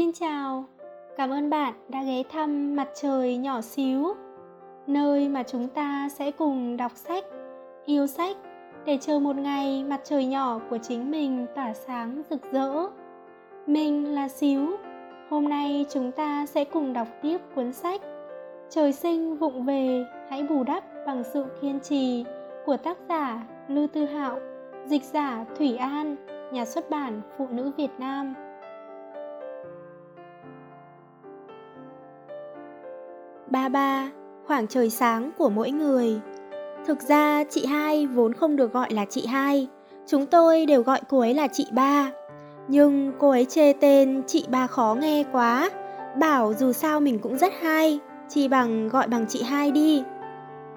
Xin 0.00 0.12
chào, 0.12 0.64
cảm 1.16 1.30
ơn 1.30 1.50
bạn 1.50 1.74
đã 1.88 2.02
ghé 2.02 2.22
thăm 2.32 2.76
mặt 2.76 2.88
trời 2.94 3.36
nhỏ 3.36 3.60
xíu, 3.60 4.14
nơi 4.86 5.28
mà 5.28 5.42
chúng 5.42 5.68
ta 5.68 6.08
sẽ 6.08 6.30
cùng 6.30 6.76
đọc 6.76 6.92
sách, 6.94 7.24
yêu 7.86 8.06
sách 8.06 8.36
để 8.84 8.98
chờ 9.00 9.18
một 9.18 9.36
ngày 9.36 9.84
mặt 9.84 10.00
trời 10.04 10.26
nhỏ 10.26 10.60
của 10.70 10.78
chính 10.78 11.10
mình 11.10 11.46
tỏa 11.54 11.74
sáng 11.74 12.22
rực 12.30 12.52
rỡ. 12.52 12.88
Mình 13.66 14.14
là 14.14 14.28
Xíu, 14.28 14.76
hôm 15.30 15.48
nay 15.48 15.86
chúng 15.90 16.12
ta 16.12 16.46
sẽ 16.46 16.64
cùng 16.64 16.92
đọc 16.92 17.08
tiếp 17.22 17.38
cuốn 17.54 17.72
sách 17.72 18.00
Trời 18.70 18.92
sinh 18.92 19.36
vụng 19.36 19.64
về, 19.64 20.04
hãy 20.30 20.42
bù 20.42 20.64
đắp 20.64 20.84
bằng 21.06 21.24
sự 21.32 21.44
kiên 21.60 21.80
trì 21.80 22.24
của 22.66 22.76
tác 22.76 22.98
giả 23.08 23.46
Lưu 23.68 23.86
Tư 23.86 24.04
Hạo, 24.04 24.38
dịch 24.86 25.04
giả 25.04 25.44
Thủy 25.58 25.76
An, 25.76 26.16
nhà 26.52 26.64
xuất 26.64 26.90
bản 26.90 27.20
Phụ 27.38 27.46
nữ 27.50 27.70
Việt 27.76 27.90
Nam. 27.98 28.34
Ba 33.50 33.68
ba, 33.68 34.10
khoảng 34.46 34.66
trời 34.66 34.90
sáng 34.90 35.30
của 35.38 35.48
mỗi 35.48 35.70
người. 35.70 36.20
Thực 36.86 37.00
ra 37.00 37.44
chị 37.50 37.66
hai 37.66 38.06
vốn 38.06 38.32
không 38.32 38.56
được 38.56 38.72
gọi 38.72 38.92
là 38.92 39.04
chị 39.04 39.26
hai, 39.26 39.68
chúng 40.06 40.26
tôi 40.26 40.66
đều 40.66 40.82
gọi 40.82 41.00
cô 41.08 41.20
ấy 41.20 41.34
là 41.34 41.46
chị 41.46 41.66
ba. 41.72 42.10
Nhưng 42.68 43.12
cô 43.18 43.30
ấy 43.30 43.44
chê 43.44 43.72
tên 43.72 44.22
chị 44.26 44.44
ba 44.50 44.66
khó 44.66 44.96
nghe 45.00 45.24
quá, 45.32 45.70
bảo 46.20 46.52
dù 46.58 46.72
sao 46.72 47.00
mình 47.00 47.18
cũng 47.18 47.38
rất 47.38 47.52
hay, 47.62 47.98
chỉ 48.28 48.48
bằng 48.48 48.88
gọi 48.88 49.08
bằng 49.08 49.26
chị 49.28 49.42
hai 49.42 49.70
đi. 49.70 50.02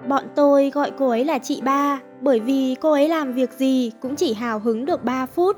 Bọn 0.08 0.24
tôi 0.34 0.70
gọi 0.70 0.90
cô 0.98 1.08
ấy 1.08 1.24
là 1.24 1.38
chị 1.38 1.60
ba 1.64 2.00
bởi 2.20 2.40
vì 2.40 2.76
cô 2.80 2.92
ấy 2.92 3.08
làm 3.08 3.32
việc 3.32 3.52
gì 3.52 3.92
cũng 4.00 4.16
chỉ 4.16 4.34
hào 4.34 4.58
hứng 4.58 4.84
được 4.84 5.04
3 5.04 5.26
phút. 5.26 5.56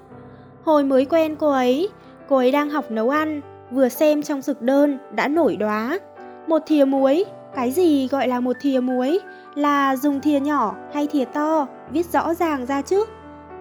Hồi 0.65 0.85
mới 0.85 1.05
quen 1.05 1.37
cô 1.37 1.51
ấy, 1.51 1.89
cô 2.29 2.37
ấy 2.37 2.53
đang 2.53 2.71
học 2.71 2.91
nấu 2.91 3.11
ăn, 3.11 3.41
vừa 3.71 3.89
xem 3.89 4.23
trong 4.23 4.43
thực 4.43 4.63
đơn 4.63 4.99
đã 5.13 5.29
nổi 5.29 5.57
đóa. 5.57 5.99
Một 6.47 6.63
thìa 6.67 6.85
muối, 6.85 7.25
cái 7.55 7.71
gì 7.71 8.09
gọi 8.09 8.29
là 8.29 8.41
một 8.41 8.57
thìa 8.61 8.81
muối? 8.81 9.19
Là 9.55 9.97
dùng 9.97 10.21
thìa 10.21 10.41
nhỏ 10.41 10.75
hay 10.95 11.07
thìa 11.07 11.25
to, 11.25 11.67
viết 11.91 12.07
rõ 12.13 12.35
ràng 12.35 12.67
ra 12.67 12.83
chứ. 12.83 13.05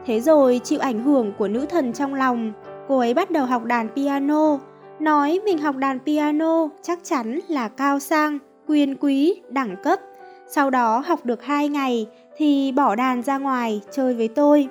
Thế 0.05 0.19
rồi 0.19 0.61
chịu 0.64 0.80
ảnh 0.80 1.03
hưởng 1.03 1.33
của 1.38 1.47
nữ 1.47 1.66
thần 1.66 1.94
trong 1.94 2.14
lòng, 2.14 2.53
cô 2.88 3.00
ấy 3.00 3.14
bắt 3.14 3.31
đầu 3.31 3.45
học 3.45 3.64
đàn 3.64 3.89
piano. 3.95 4.59
Nói 5.00 5.39
mình 5.45 5.58
học 5.58 5.75
đàn 5.75 6.00
piano 6.00 6.67
chắc 6.81 7.00
chắn 7.03 7.39
là 7.47 7.67
cao 7.67 8.00
sang, 8.00 8.39
quyền 8.67 8.95
quý, 8.95 9.42
đẳng 9.49 9.75
cấp. 9.83 9.99
Sau 10.47 10.70
đó 10.70 11.03
học 11.05 11.25
được 11.25 11.44
2 11.44 11.70
ngày 11.70 12.08
thì 12.38 12.72
bỏ 12.72 12.95
đàn 12.95 13.23
ra 13.23 13.38
ngoài 13.38 13.81
chơi 13.92 14.14
với 14.14 14.27
tôi. 14.27 14.67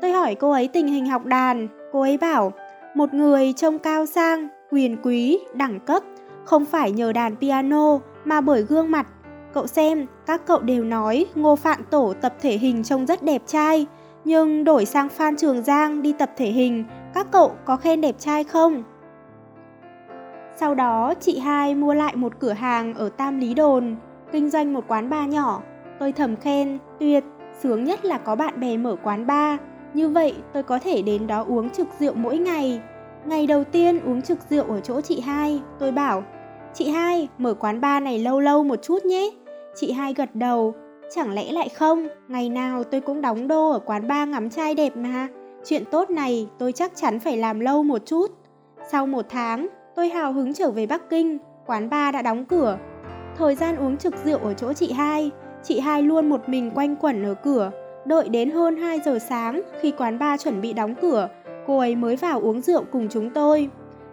Tôi 0.00 0.12
hỏi 0.12 0.34
cô 0.34 0.50
ấy 0.50 0.68
tình 0.68 0.86
hình 0.86 1.06
học 1.06 1.24
đàn, 1.24 1.68
cô 1.92 2.00
ấy 2.00 2.18
bảo 2.18 2.52
một 2.94 3.14
người 3.14 3.52
trông 3.52 3.78
cao 3.78 4.06
sang, 4.06 4.48
quyền 4.70 4.96
quý, 5.02 5.38
đẳng 5.54 5.80
cấp 5.80 6.02
không 6.44 6.64
phải 6.64 6.92
nhờ 6.92 7.12
đàn 7.12 7.36
piano 7.36 7.98
mà 8.24 8.40
bởi 8.40 8.62
gương 8.62 8.90
mặt. 8.90 9.06
Cậu 9.52 9.66
xem, 9.66 10.06
các 10.26 10.46
cậu 10.46 10.60
đều 10.60 10.84
nói 10.84 11.26
Ngô 11.34 11.56
Phạm 11.56 11.84
Tổ 11.90 12.14
tập 12.20 12.34
thể 12.40 12.56
hình 12.56 12.82
trông 12.82 13.06
rất 13.06 13.22
đẹp 13.22 13.42
trai, 13.46 13.86
nhưng 14.24 14.64
đổi 14.64 14.84
sang 14.84 15.08
Phan 15.08 15.36
Trường 15.36 15.62
Giang 15.62 16.02
đi 16.02 16.12
tập 16.12 16.30
thể 16.36 16.46
hình, 16.46 16.84
các 17.14 17.26
cậu 17.30 17.52
có 17.64 17.76
khen 17.76 18.00
đẹp 18.00 18.14
trai 18.18 18.44
không? 18.44 18.82
Sau 20.56 20.74
đó, 20.74 21.14
chị 21.20 21.38
hai 21.38 21.74
mua 21.74 21.94
lại 21.94 22.16
một 22.16 22.32
cửa 22.38 22.52
hàng 22.52 22.94
ở 22.94 23.08
Tam 23.08 23.38
Lý 23.38 23.54
Đồn, 23.54 23.96
kinh 24.32 24.50
doanh 24.50 24.72
một 24.72 24.84
quán 24.88 25.10
bar 25.10 25.28
nhỏ. 25.28 25.62
Tôi 25.98 26.12
thầm 26.12 26.36
khen, 26.36 26.78
tuyệt, 27.00 27.24
sướng 27.60 27.84
nhất 27.84 28.04
là 28.04 28.18
có 28.18 28.36
bạn 28.36 28.60
bè 28.60 28.76
mở 28.76 28.96
quán 29.02 29.26
bar. 29.26 29.60
Như 29.94 30.08
vậy 30.08 30.34
tôi 30.52 30.62
có 30.62 30.78
thể 30.78 31.02
đến 31.02 31.26
đó 31.26 31.44
uống 31.48 31.70
trực 31.70 31.88
rượu 31.98 32.14
mỗi 32.14 32.38
ngày. 32.38 32.80
Ngày 33.26 33.46
đầu 33.46 33.64
tiên 33.64 34.00
uống 34.00 34.22
trực 34.22 34.38
rượu 34.50 34.64
ở 34.64 34.80
chỗ 34.80 35.00
chị 35.00 35.20
hai, 35.20 35.60
tôi 35.78 35.92
bảo, 35.92 36.22
chị 36.74 36.88
hai, 36.88 37.28
mở 37.38 37.54
quán 37.54 37.80
bar 37.80 38.02
này 38.02 38.18
lâu 38.18 38.40
lâu 38.40 38.64
một 38.64 38.82
chút 38.82 39.04
nhé. 39.04 39.30
Chị 39.74 39.92
hai 39.92 40.14
gật 40.14 40.34
đầu, 40.34 40.74
chẳng 41.14 41.34
lẽ 41.34 41.52
lại 41.52 41.68
không, 41.68 42.08
ngày 42.28 42.48
nào 42.48 42.84
tôi 42.84 43.00
cũng 43.00 43.20
đóng 43.20 43.48
đô 43.48 43.70
ở 43.70 43.78
quán 43.78 44.08
bar 44.08 44.28
ngắm 44.28 44.50
trai 44.50 44.74
đẹp 44.74 44.96
mà. 44.96 45.28
Chuyện 45.64 45.84
tốt 45.90 46.10
này 46.10 46.48
tôi 46.58 46.72
chắc 46.72 46.92
chắn 46.94 47.20
phải 47.20 47.36
làm 47.36 47.60
lâu 47.60 47.82
một 47.82 48.06
chút. 48.06 48.26
Sau 48.90 49.06
một 49.06 49.26
tháng, 49.28 49.66
tôi 49.96 50.08
hào 50.08 50.32
hứng 50.32 50.54
trở 50.54 50.70
về 50.70 50.86
Bắc 50.86 51.10
Kinh, 51.10 51.38
quán 51.66 51.90
bar 51.90 52.14
đã 52.14 52.22
đóng 52.22 52.44
cửa. 52.44 52.78
Thời 53.36 53.54
gian 53.54 53.76
uống 53.76 53.96
trực 53.96 54.14
rượu 54.24 54.38
ở 54.38 54.54
chỗ 54.54 54.72
chị 54.72 54.92
hai, 54.92 55.30
chị 55.62 55.80
hai 55.80 56.02
luôn 56.02 56.28
một 56.28 56.48
mình 56.48 56.70
quanh 56.74 56.96
quẩn 56.96 57.24
ở 57.24 57.34
cửa, 57.34 57.70
đợi 58.04 58.28
đến 58.28 58.50
hơn 58.50 58.76
2 58.76 59.00
giờ 59.04 59.18
sáng 59.18 59.62
khi 59.80 59.90
quán 59.90 60.18
bar 60.18 60.42
chuẩn 60.42 60.60
bị 60.60 60.72
đóng 60.72 60.94
cửa, 61.02 61.28
cô 61.66 61.78
ấy 61.78 61.96
mới 61.96 62.16
vào 62.16 62.40
uống 62.40 62.60
rượu 62.60 62.84
cùng 62.92 63.08
chúng 63.10 63.30
tôi. 63.30 63.68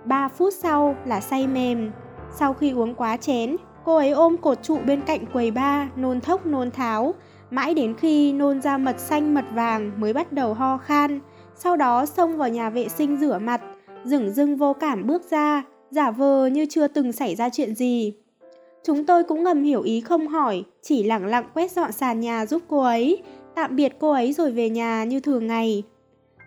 3 0.06 0.28
phút 0.28 0.54
sau 0.54 0.96
là 1.06 1.22
say 1.22 1.48
mềm. 1.48 1.92
Sau 2.36 2.54
khi 2.54 2.72
uống 2.72 2.96
quá 2.96 3.18
chén, 3.18 3.56
cô 3.86 3.96
ấy 3.96 4.12
ôm 4.12 4.38
cột 4.38 4.64
trụ 4.64 4.78
bên 4.86 5.02
cạnh 5.02 5.26
quầy 5.34 5.52
ba, 5.52 5.90
nôn 5.96 6.22
thốc 6.22 6.46
nôn 6.46 6.72
tháo, 6.72 7.14
mãi 7.52 7.74
đến 7.74 7.94
khi 7.94 8.34
nôn 8.34 8.62
ra 8.62 8.78
mật 8.78 9.00
xanh 9.00 9.34
mật 9.34 9.46
vàng 9.54 9.92
mới 9.98 10.14
bắt 10.14 10.34
đầu 10.34 10.54
ho 10.54 10.78
khan, 10.78 11.20
sau 11.56 11.78
đó 11.78 12.06
xông 12.06 12.38
vào 12.38 12.50
nhà 12.50 12.70
vệ 12.70 12.88
sinh 12.88 13.18
rửa 13.18 13.40
mặt, 13.42 13.62
dửng 14.04 14.30
dưng 14.30 14.58
vô 14.58 14.74
cảm 14.74 15.08
bước 15.08 15.32
ra, 15.32 15.64
giả 15.90 16.12
vờ 16.12 16.48
như 16.48 16.66
chưa 16.70 16.88
từng 16.88 17.12
xảy 17.12 17.36
ra 17.36 17.50
chuyện 17.50 17.76
gì. 17.76 18.14
Chúng 18.84 19.06
tôi 19.06 19.24
cũng 19.24 19.44
ngầm 19.44 19.64
hiểu 19.64 19.82
ý 19.82 20.02
không 20.02 20.28
hỏi, 20.28 20.64
chỉ 20.82 21.04
lặng 21.04 21.26
lặng 21.26 21.46
quét 21.54 21.72
dọn 21.72 21.92
sàn 21.92 22.20
nhà 22.20 22.46
giúp 22.46 22.62
cô 22.68 22.82
ấy, 22.82 23.24
tạm 23.56 23.76
biệt 23.76 23.96
cô 24.00 24.12
ấy 24.12 24.34
rồi 24.34 24.52
về 24.52 24.70
nhà 24.70 25.04
như 25.04 25.20
thường 25.20 25.48
ngày. 25.48 25.84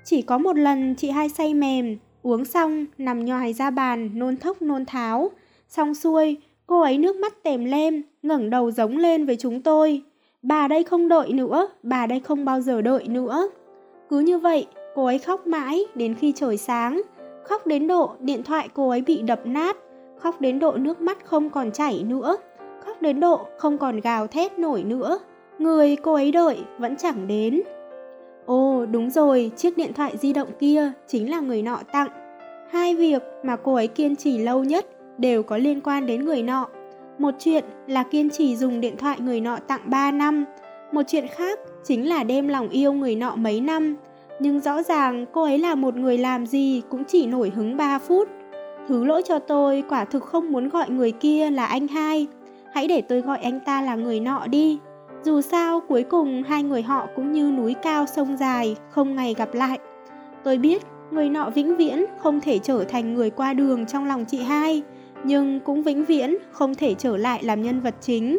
Chỉ 0.04 0.22
có 0.22 0.38
một 0.38 0.58
lần 0.58 0.94
chị 0.94 1.10
hai 1.10 1.28
say 1.28 1.54
mềm, 1.54 1.96
uống 2.22 2.44
xong 2.44 2.86
nằm 2.98 3.24
nhòi 3.24 3.52
ra 3.52 3.70
bàn 3.70 4.10
nôn 4.14 4.36
thốc 4.36 4.62
nôn 4.62 4.84
tháo. 4.84 5.30
Xong 5.68 5.94
xuôi, 5.94 6.36
cô 6.66 6.80
ấy 6.80 6.98
nước 6.98 7.16
mắt 7.16 7.42
tèm 7.42 7.64
lem, 7.64 8.02
ngẩng 8.22 8.50
đầu 8.50 8.70
giống 8.70 8.96
lên 8.96 9.26
với 9.26 9.36
chúng 9.36 9.60
tôi. 9.60 10.02
Bà 10.42 10.68
đây 10.68 10.84
không 10.84 11.08
đợi 11.08 11.32
nữa, 11.32 11.68
bà 11.82 12.06
đây 12.06 12.20
không 12.20 12.44
bao 12.44 12.60
giờ 12.60 12.82
đợi 12.82 13.08
nữa. 13.08 13.48
Cứ 14.08 14.18
như 14.18 14.38
vậy, 14.38 14.66
cô 14.94 15.04
ấy 15.04 15.18
khóc 15.18 15.46
mãi 15.46 15.84
đến 15.94 16.14
khi 16.14 16.32
trời 16.36 16.56
sáng. 16.56 17.02
Khóc 17.44 17.66
đến 17.66 17.86
độ 17.86 18.10
điện 18.20 18.42
thoại 18.42 18.68
cô 18.74 18.88
ấy 18.88 19.00
bị 19.00 19.22
đập 19.22 19.40
nát, 19.44 19.76
khóc 20.18 20.40
đến 20.40 20.58
độ 20.58 20.72
nước 20.72 21.00
mắt 21.00 21.18
không 21.24 21.50
còn 21.50 21.72
chảy 21.72 22.02
nữa, 22.02 22.36
khóc 22.84 23.02
đến 23.02 23.20
độ 23.20 23.40
không 23.58 23.78
còn 23.78 24.00
gào 24.00 24.26
thét 24.26 24.58
nổi 24.58 24.82
nữa. 24.82 25.18
Người 25.58 25.96
cô 25.96 26.14
ấy 26.14 26.32
đợi 26.32 26.58
vẫn 26.78 26.96
chẳng 26.96 27.26
đến. 27.26 27.62
Ồ 28.46 28.86
đúng 28.86 29.10
rồi, 29.10 29.50
chiếc 29.56 29.76
điện 29.76 29.92
thoại 29.92 30.16
di 30.16 30.32
động 30.32 30.48
kia 30.60 30.92
chính 31.06 31.30
là 31.30 31.40
người 31.40 31.62
nọ 31.62 31.78
tặng. 31.92 32.08
Hai 32.70 32.94
việc 32.94 33.22
mà 33.42 33.56
cô 33.56 33.74
ấy 33.74 33.86
kiên 33.86 34.16
trì 34.16 34.38
lâu 34.38 34.64
nhất 34.64 34.86
đều 35.18 35.42
có 35.42 35.56
liên 35.56 35.80
quan 35.80 36.06
đến 36.06 36.24
người 36.24 36.42
nọ. 36.42 36.68
Một 37.18 37.34
chuyện 37.38 37.64
là 37.86 38.02
kiên 38.02 38.30
trì 38.30 38.56
dùng 38.56 38.80
điện 38.80 38.96
thoại 38.96 39.20
người 39.20 39.40
nọ 39.40 39.56
tặng 39.56 39.80
3 39.84 40.10
năm. 40.10 40.44
Một 40.92 41.02
chuyện 41.08 41.26
khác 41.26 41.58
chính 41.84 42.08
là 42.08 42.24
đem 42.24 42.48
lòng 42.48 42.68
yêu 42.68 42.92
người 42.92 43.14
nọ 43.16 43.36
mấy 43.36 43.60
năm. 43.60 43.96
Nhưng 44.40 44.60
rõ 44.60 44.82
ràng 44.82 45.26
cô 45.32 45.42
ấy 45.42 45.58
là 45.58 45.74
một 45.74 45.96
người 45.96 46.18
làm 46.18 46.46
gì 46.46 46.82
cũng 46.88 47.04
chỉ 47.04 47.26
nổi 47.26 47.52
hứng 47.54 47.76
3 47.76 47.98
phút. 47.98 48.28
Thứ 48.88 49.04
lỗi 49.04 49.22
cho 49.24 49.38
tôi 49.38 49.84
quả 49.88 50.04
thực 50.04 50.22
không 50.22 50.52
muốn 50.52 50.68
gọi 50.68 50.90
người 50.90 51.12
kia 51.12 51.50
là 51.50 51.66
anh 51.66 51.88
hai. 51.88 52.26
Hãy 52.72 52.88
để 52.88 53.00
tôi 53.00 53.20
gọi 53.20 53.38
anh 53.38 53.60
ta 53.60 53.82
là 53.82 53.94
người 53.94 54.20
nọ 54.20 54.46
đi. 54.46 54.78
Dù 55.24 55.40
sao 55.40 55.80
cuối 55.88 56.02
cùng 56.02 56.42
hai 56.42 56.62
người 56.62 56.82
họ 56.82 57.06
cũng 57.16 57.32
như 57.32 57.50
núi 57.50 57.74
cao 57.74 58.06
sông 58.06 58.36
dài, 58.36 58.76
không 58.90 59.16
ngày 59.16 59.34
gặp 59.38 59.54
lại. 59.54 59.78
Tôi 60.44 60.58
biết 60.58 60.82
người 61.10 61.28
nọ 61.28 61.50
vĩnh 61.50 61.76
viễn 61.76 62.04
không 62.18 62.40
thể 62.40 62.58
trở 62.58 62.84
thành 62.84 63.14
người 63.14 63.30
qua 63.30 63.52
đường 63.52 63.86
trong 63.86 64.06
lòng 64.06 64.24
chị 64.24 64.38
hai, 64.42 64.82
nhưng 65.24 65.60
cũng 65.60 65.82
vĩnh 65.82 66.04
viễn 66.04 66.36
không 66.52 66.74
thể 66.74 66.94
trở 66.94 67.16
lại 67.16 67.42
làm 67.42 67.62
nhân 67.62 67.80
vật 67.80 67.94
chính. 68.00 68.38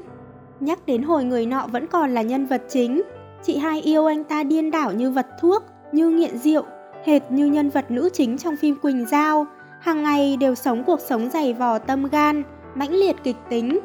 Nhắc 0.59 0.85
đến 0.85 1.03
hồi 1.03 1.23
người 1.23 1.45
nọ 1.45 1.67
vẫn 1.71 1.87
còn 1.87 2.13
là 2.13 2.21
nhân 2.21 2.45
vật 2.45 2.61
chính, 2.69 3.01
chị 3.43 3.57
hai 3.57 3.81
yêu 3.81 4.05
anh 4.05 4.23
ta 4.23 4.43
điên 4.43 4.71
đảo 4.71 4.93
như 4.93 5.11
vật 5.11 5.27
thuốc, 5.41 5.63
như 5.91 6.09
nghiện 6.09 6.37
rượu, 6.37 6.63
hệt 7.05 7.31
như 7.31 7.45
nhân 7.45 7.69
vật 7.69 7.91
nữ 7.91 8.09
chính 8.13 8.37
trong 8.37 8.55
phim 8.55 8.75
Quỳnh 8.75 9.05
Giao, 9.05 9.45
hàng 9.81 10.03
ngày 10.03 10.37
đều 10.37 10.55
sống 10.55 10.83
cuộc 10.83 10.99
sống 10.99 11.29
dày 11.29 11.53
vò 11.53 11.79
tâm 11.79 12.07
gan, 12.11 12.43
mãnh 12.75 12.91
liệt 12.93 13.15
kịch 13.23 13.37
tính, 13.49 13.79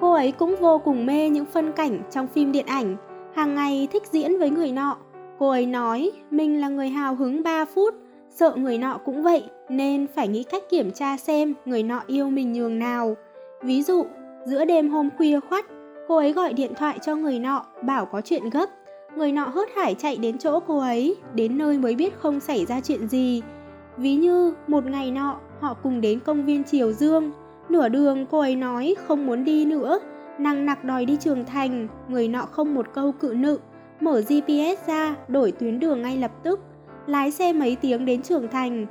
Cô 0.00 0.12
ấy 0.12 0.32
cũng 0.32 0.56
vô 0.60 0.78
cùng 0.78 1.06
mê 1.06 1.28
những 1.28 1.44
phân 1.44 1.72
cảnh 1.72 1.98
trong 2.10 2.26
phim 2.26 2.52
điện 2.52 2.66
ảnh, 2.66 2.96
hàng 3.34 3.54
ngày 3.54 3.88
thích 3.92 4.02
diễn 4.10 4.38
với 4.38 4.50
người 4.50 4.72
nọ. 4.72 4.96
Cô 5.38 5.48
ấy 5.48 5.66
nói 5.66 6.12
mình 6.30 6.60
là 6.60 6.68
người 6.68 6.88
hào 6.88 7.14
hứng 7.14 7.42
3 7.42 7.64
phút, 7.64 7.94
sợ 8.30 8.54
người 8.56 8.78
nọ 8.78 8.98
cũng 9.04 9.22
vậy 9.22 9.42
nên 9.68 10.06
phải 10.14 10.28
nghĩ 10.28 10.42
cách 10.42 10.62
kiểm 10.70 10.90
tra 10.90 11.16
xem 11.16 11.54
người 11.64 11.82
nọ 11.82 12.02
yêu 12.06 12.30
mình 12.30 12.52
nhường 12.52 12.78
nào. 12.78 13.16
Ví 13.62 13.82
dụ, 13.82 14.06
giữa 14.44 14.64
đêm 14.64 14.90
hôm 14.90 15.08
khuya 15.16 15.40
khoắt, 15.40 15.64
cô 16.08 16.16
ấy 16.16 16.32
gọi 16.32 16.52
điện 16.52 16.72
thoại 16.76 16.98
cho 17.02 17.16
người 17.16 17.38
nọ 17.38 17.64
bảo 17.82 18.06
có 18.06 18.20
chuyện 18.20 18.50
gấp. 18.50 18.66
Người 19.16 19.32
nọ 19.32 19.44
hớt 19.44 19.68
hải 19.76 19.94
chạy 19.94 20.16
đến 20.16 20.38
chỗ 20.38 20.60
cô 20.60 20.78
ấy, 20.78 21.16
đến 21.34 21.58
nơi 21.58 21.78
mới 21.78 21.94
biết 21.94 22.18
không 22.18 22.40
xảy 22.40 22.66
ra 22.66 22.80
chuyện 22.80 23.08
gì. 23.08 23.42
Ví 23.96 24.14
như 24.14 24.54
một 24.66 24.86
ngày 24.86 25.10
nọ 25.10 25.36
họ 25.60 25.74
cùng 25.82 26.00
đến 26.00 26.20
công 26.20 26.44
viên 26.44 26.64
Triều 26.64 26.92
Dương, 26.92 27.32
Nửa 27.68 27.88
đường 27.88 28.26
cô 28.30 28.38
ấy 28.38 28.56
nói 28.56 28.94
không 29.06 29.26
muốn 29.26 29.44
đi 29.44 29.64
nữa, 29.64 29.98
năng 30.38 30.66
nặc 30.66 30.84
đòi 30.84 31.04
đi 31.04 31.16
trường 31.20 31.44
thành, 31.44 31.88
người 32.08 32.28
nọ 32.28 32.42
không 32.42 32.74
một 32.74 32.86
câu 32.94 33.12
cự 33.12 33.34
nữ, 33.36 33.58
mở 34.00 34.20
GPS 34.20 34.86
ra, 34.86 35.16
đổi 35.28 35.52
tuyến 35.52 35.80
đường 35.80 36.02
ngay 36.02 36.16
lập 36.16 36.30
tức, 36.42 36.60
lái 37.06 37.30
xe 37.30 37.52
mấy 37.52 37.76
tiếng 37.76 38.04
đến 38.04 38.22
trường 38.22 38.48
thành. 38.48 38.86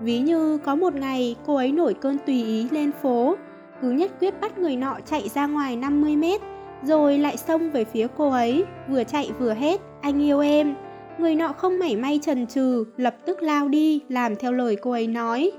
Ví 0.00 0.18
như 0.18 0.58
có 0.58 0.74
một 0.74 0.94
ngày 0.94 1.36
cô 1.46 1.56
ấy 1.56 1.72
nổi 1.72 1.94
cơn 1.94 2.18
tùy 2.26 2.44
ý 2.44 2.68
lên 2.70 2.90
phố, 3.02 3.36
cứ 3.82 3.90
nhất 3.90 4.10
quyết 4.20 4.40
bắt 4.40 4.58
người 4.58 4.76
nọ 4.76 4.96
chạy 5.04 5.28
ra 5.28 5.46
ngoài 5.46 5.76
50 5.76 6.16
mét, 6.16 6.40
rồi 6.82 7.18
lại 7.18 7.36
xông 7.36 7.70
về 7.70 7.84
phía 7.84 8.06
cô 8.16 8.30
ấy, 8.30 8.64
vừa 8.88 9.04
chạy 9.04 9.30
vừa 9.38 9.54
hết, 9.54 9.80
anh 10.00 10.22
yêu 10.22 10.40
em. 10.40 10.74
Người 11.18 11.34
nọ 11.34 11.52
không 11.52 11.78
mảy 11.78 11.96
may 11.96 12.20
trần 12.22 12.46
trừ, 12.46 12.84
lập 12.96 13.14
tức 13.26 13.42
lao 13.42 13.68
đi, 13.68 14.00
làm 14.08 14.36
theo 14.36 14.52
lời 14.52 14.76
cô 14.82 14.90
ấy 14.90 15.06
nói. 15.06 15.52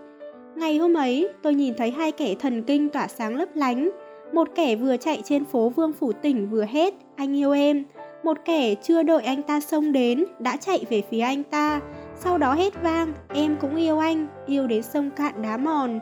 Ngày 0.55 0.77
hôm 0.77 0.93
ấy, 0.93 1.29
tôi 1.41 1.55
nhìn 1.55 1.73
thấy 1.77 1.91
hai 1.91 2.11
kẻ 2.11 2.35
thần 2.39 2.63
kinh 2.63 2.89
tỏa 2.89 3.07
sáng 3.07 3.35
lấp 3.35 3.49
lánh. 3.55 3.89
Một 4.33 4.47
kẻ 4.55 4.75
vừa 4.75 4.97
chạy 4.97 5.21
trên 5.23 5.45
phố 5.45 5.69
Vương 5.69 5.93
Phủ 5.93 6.11
Tỉnh 6.11 6.49
vừa 6.49 6.65
hết, 6.69 6.93
anh 7.15 7.37
yêu 7.37 7.51
em. 7.51 7.83
Một 8.23 8.37
kẻ 8.45 8.75
chưa 8.75 9.03
đợi 9.03 9.23
anh 9.23 9.43
ta 9.43 9.59
xông 9.59 9.91
đến, 9.91 10.25
đã 10.39 10.57
chạy 10.57 10.85
về 10.89 11.01
phía 11.11 11.19
anh 11.19 11.43
ta. 11.43 11.81
Sau 12.15 12.37
đó 12.37 12.53
hết 12.53 12.83
vang, 12.83 13.13
em 13.29 13.57
cũng 13.61 13.75
yêu 13.75 13.99
anh, 13.99 14.27
yêu 14.47 14.67
đến 14.67 14.83
sông 14.83 15.09
cạn 15.11 15.41
đá 15.41 15.57
mòn. 15.57 15.99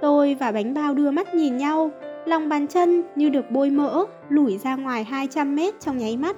Tôi 0.00 0.34
và 0.34 0.52
bánh 0.52 0.74
bao 0.74 0.94
đưa 0.94 1.10
mắt 1.10 1.34
nhìn 1.34 1.56
nhau, 1.56 1.90
lòng 2.26 2.48
bàn 2.48 2.66
chân 2.66 3.02
như 3.16 3.28
được 3.28 3.50
bôi 3.50 3.70
mỡ, 3.70 4.04
lủi 4.28 4.58
ra 4.58 4.76
ngoài 4.76 5.04
200 5.04 5.56
mét 5.56 5.80
trong 5.80 5.98
nháy 5.98 6.16
mắt. 6.16 6.36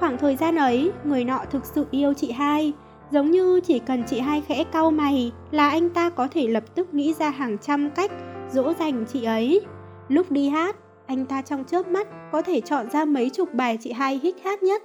Khoảng 0.00 0.18
thời 0.18 0.36
gian 0.36 0.56
ấy, 0.56 0.92
người 1.04 1.24
nọ 1.24 1.38
thực 1.50 1.66
sự 1.66 1.86
yêu 1.90 2.14
chị 2.14 2.32
hai, 2.32 2.72
giống 3.10 3.30
như 3.30 3.60
chỉ 3.60 3.78
cần 3.78 4.02
chị 4.06 4.20
hai 4.20 4.40
khẽ 4.40 4.64
cau 4.64 4.90
mày 4.90 5.32
là 5.50 5.68
anh 5.68 5.90
ta 5.90 6.10
có 6.10 6.28
thể 6.28 6.46
lập 6.46 6.74
tức 6.74 6.94
nghĩ 6.94 7.14
ra 7.18 7.30
hàng 7.30 7.58
trăm 7.58 7.90
cách 7.90 8.12
dỗ 8.52 8.72
dành 8.78 9.04
chị 9.12 9.24
ấy. 9.24 9.60
Lúc 10.08 10.30
đi 10.30 10.48
hát, 10.48 10.76
anh 11.06 11.26
ta 11.26 11.42
trong 11.42 11.64
chớp 11.64 11.88
mắt 11.88 12.08
có 12.32 12.42
thể 12.42 12.60
chọn 12.60 12.90
ra 12.90 13.04
mấy 13.04 13.30
chục 13.30 13.54
bài 13.54 13.78
chị 13.80 13.92
hai 13.92 14.20
hít 14.22 14.34
hát 14.44 14.62
nhất. 14.62 14.82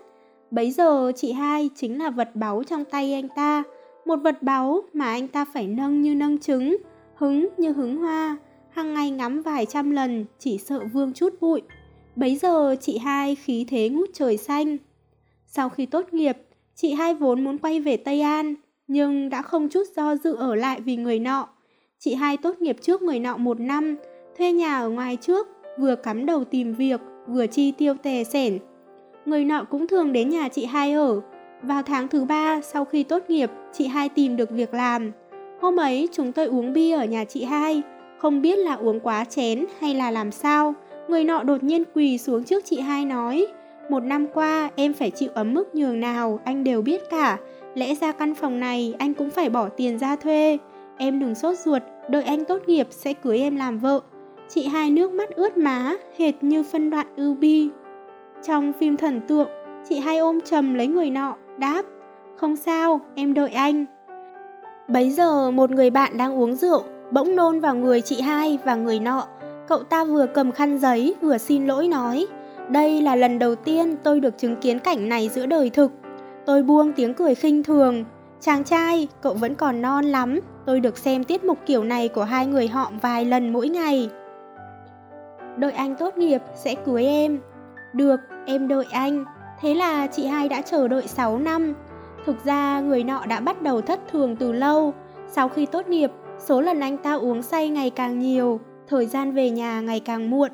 Bấy 0.51 0.71
giờ 0.71 1.11
chị 1.15 1.31
hai 1.31 1.69
chính 1.75 1.97
là 1.99 2.09
vật 2.09 2.29
báu 2.33 2.63
trong 2.63 2.85
tay 2.85 3.13
anh 3.13 3.27
ta, 3.35 3.63
một 4.05 4.15
vật 4.15 4.43
báu 4.43 4.81
mà 4.93 5.05
anh 5.05 5.27
ta 5.27 5.45
phải 5.53 5.67
nâng 5.67 6.01
như 6.01 6.15
nâng 6.15 6.39
trứng, 6.39 6.77
hứng 7.15 7.47
như 7.57 7.71
hứng 7.71 7.97
hoa, 7.97 8.37
hàng 8.69 8.93
ngày 8.93 9.11
ngắm 9.11 9.41
vài 9.41 9.65
trăm 9.65 9.91
lần 9.91 10.25
chỉ 10.39 10.57
sợ 10.57 10.79
vương 10.93 11.13
chút 11.13 11.33
bụi. 11.41 11.61
Bấy 12.15 12.35
giờ 12.35 12.75
chị 12.81 12.97
hai 12.97 13.35
khí 13.35 13.65
thế 13.69 13.89
ngút 13.89 14.09
trời 14.13 14.37
xanh. 14.37 14.77
Sau 15.45 15.69
khi 15.69 15.85
tốt 15.85 16.13
nghiệp, 16.13 16.37
chị 16.75 16.93
hai 16.93 17.13
vốn 17.13 17.43
muốn 17.43 17.57
quay 17.57 17.79
về 17.79 17.97
Tây 17.97 18.21
An, 18.21 18.55
nhưng 18.87 19.29
đã 19.29 19.41
không 19.41 19.69
chút 19.69 19.83
do 19.95 20.15
dự 20.15 20.35
ở 20.35 20.55
lại 20.55 20.81
vì 20.81 20.95
người 20.95 21.19
nọ. 21.19 21.47
Chị 21.99 22.13
hai 22.13 22.37
tốt 22.37 22.59
nghiệp 22.59 22.77
trước 22.81 23.01
người 23.01 23.19
nọ 23.19 23.37
một 23.37 23.59
năm, 23.59 23.95
thuê 24.37 24.51
nhà 24.51 24.77
ở 24.77 24.89
ngoài 24.89 25.17
trước, 25.21 25.47
vừa 25.79 25.95
cắm 25.95 26.25
đầu 26.25 26.43
tìm 26.43 26.73
việc, 26.73 27.01
vừa 27.27 27.47
chi 27.47 27.71
tiêu 27.71 27.93
tè 28.03 28.23
sẻn. 28.23 28.59
Người 29.25 29.45
nọ 29.45 29.63
cũng 29.63 29.87
thường 29.87 30.13
đến 30.13 30.29
nhà 30.29 30.49
chị 30.49 30.65
hai 30.65 30.93
ở. 30.93 31.21
Vào 31.61 31.83
tháng 31.83 32.07
thứ 32.07 32.25
ba 32.25 32.61
sau 32.61 32.85
khi 32.85 33.03
tốt 33.03 33.23
nghiệp, 33.29 33.51
chị 33.73 33.87
hai 33.87 34.09
tìm 34.09 34.35
được 34.35 34.51
việc 34.51 34.73
làm. 34.73 35.11
Hôm 35.61 35.75
ấy 35.75 36.09
chúng 36.11 36.31
tôi 36.31 36.45
uống 36.45 36.73
bia 36.73 36.95
ở 36.95 37.05
nhà 37.05 37.25
chị 37.25 37.43
hai, 37.43 37.81
không 38.17 38.41
biết 38.41 38.59
là 38.59 38.73
uống 38.73 38.99
quá 38.99 39.25
chén 39.25 39.65
hay 39.79 39.93
là 39.93 40.11
làm 40.11 40.31
sao. 40.31 40.73
Người 41.07 41.23
nọ 41.23 41.43
đột 41.43 41.63
nhiên 41.63 41.83
quỳ 41.93 42.17
xuống 42.17 42.43
trước 42.43 42.65
chị 42.65 42.79
hai 42.79 43.05
nói, 43.05 43.47
một 43.89 44.03
năm 44.03 44.27
qua 44.33 44.69
em 44.75 44.93
phải 44.93 45.11
chịu 45.11 45.29
ấm 45.33 45.53
mức 45.53 45.75
nhường 45.75 45.99
nào 45.99 46.39
anh 46.45 46.63
đều 46.63 46.81
biết 46.81 47.09
cả. 47.09 47.37
Lẽ 47.75 47.95
ra 47.95 48.11
căn 48.11 48.35
phòng 48.35 48.59
này 48.59 48.93
anh 48.99 49.13
cũng 49.13 49.29
phải 49.29 49.49
bỏ 49.49 49.69
tiền 49.69 49.99
ra 49.99 50.15
thuê. 50.15 50.57
Em 50.97 51.19
đừng 51.19 51.35
sốt 51.35 51.59
ruột, 51.59 51.81
đợi 52.09 52.23
anh 52.23 52.45
tốt 52.45 52.61
nghiệp 52.67 52.87
sẽ 52.91 53.13
cưới 53.13 53.39
em 53.39 53.55
làm 53.55 53.79
vợ. 53.79 53.99
Chị 54.49 54.67
hai 54.67 54.89
nước 54.89 55.11
mắt 55.11 55.29
ướt 55.29 55.57
má, 55.57 55.95
hệt 56.17 56.43
như 56.43 56.63
phân 56.63 56.89
đoạn 56.89 57.07
ưu 57.15 57.33
bi. 57.33 57.69
Trong 58.43 58.73
phim 58.73 58.97
thần 58.97 59.21
tượng, 59.21 59.47
chị 59.89 59.99
hai 59.99 60.17
ôm 60.17 60.41
trầm 60.41 60.73
lấy 60.73 60.87
người 60.87 61.09
nọ, 61.09 61.35
đáp. 61.57 61.81
Không 62.35 62.55
sao, 62.55 63.01
em 63.15 63.33
đợi 63.33 63.49
anh. 63.49 63.85
Bấy 64.87 65.09
giờ 65.09 65.51
một 65.51 65.71
người 65.71 65.89
bạn 65.89 66.17
đang 66.17 66.39
uống 66.39 66.55
rượu, 66.55 66.83
bỗng 67.11 67.35
nôn 67.35 67.59
vào 67.59 67.75
người 67.75 68.01
chị 68.01 68.21
hai 68.21 68.59
và 68.65 68.75
người 68.75 68.99
nọ. 68.99 69.27
Cậu 69.67 69.83
ta 69.83 70.03
vừa 70.03 70.25
cầm 70.25 70.51
khăn 70.51 70.77
giấy 70.77 71.15
vừa 71.21 71.37
xin 71.37 71.67
lỗi 71.67 71.87
nói. 71.87 72.27
Đây 72.69 73.01
là 73.01 73.15
lần 73.15 73.39
đầu 73.39 73.55
tiên 73.55 73.95
tôi 74.03 74.19
được 74.19 74.37
chứng 74.37 74.55
kiến 74.55 74.79
cảnh 74.79 75.09
này 75.09 75.29
giữa 75.29 75.45
đời 75.45 75.69
thực. 75.69 75.91
Tôi 76.45 76.63
buông 76.63 76.91
tiếng 76.93 77.13
cười 77.13 77.35
khinh 77.35 77.63
thường. 77.63 78.05
Chàng 78.41 78.63
trai, 78.63 79.07
cậu 79.21 79.33
vẫn 79.33 79.55
còn 79.55 79.81
non 79.81 80.05
lắm. 80.05 80.39
Tôi 80.65 80.79
được 80.79 80.97
xem 80.97 81.23
tiết 81.23 81.43
mục 81.43 81.57
kiểu 81.65 81.83
này 81.83 82.07
của 82.07 82.23
hai 82.23 82.45
người 82.45 82.67
họ 82.67 82.91
vài 83.01 83.25
lần 83.25 83.53
mỗi 83.53 83.69
ngày. 83.69 84.09
Đợi 85.57 85.71
anh 85.71 85.95
tốt 85.95 86.17
nghiệp 86.17 86.41
sẽ 86.55 86.75
cưới 86.75 87.05
em. 87.05 87.39
Được, 87.93 88.19
em 88.45 88.67
đợi 88.67 88.85
anh. 88.91 89.25
Thế 89.61 89.73
là 89.75 90.07
chị 90.07 90.25
hai 90.25 90.49
đã 90.49 90.61
chờ 90.61 90.87
đợi 90.87 91.07
6 91.07 91.37
năm. 91.37 91.73
Thực 92.25 92.45
ra 92.45 92.79
người 92.79 93.03
nọ 93.03 93.25
đã 93.25 93.39
bắt 93.39 93.61
đầu 93.61 93.81
thất 93.81 93.99
thường 94.11 94.35
từ 94.35 94.51
lâu. 94.51 94.93
Sau 95.27 95.49
khi 95.49 95.65
tốt 95.65 95.87
nghiệp, 95.87 96.11
số 96.39 96.61
lần 96.61 96.79
anh 96.79 96.97
ta 96.97 97.13
uống 97.13 97.41
say 97.41 97.69
ngày 97.69 97.89
càng 97.89 98.19
nhiều, 98.19 98.59
thời 98.87 99.05
gian 99.05 99.31
về 99.31 99.49
nhà 99.49 99.81
ngày 99.81 99.99
càng 99.99 100.29
muộn. 100.29 100.51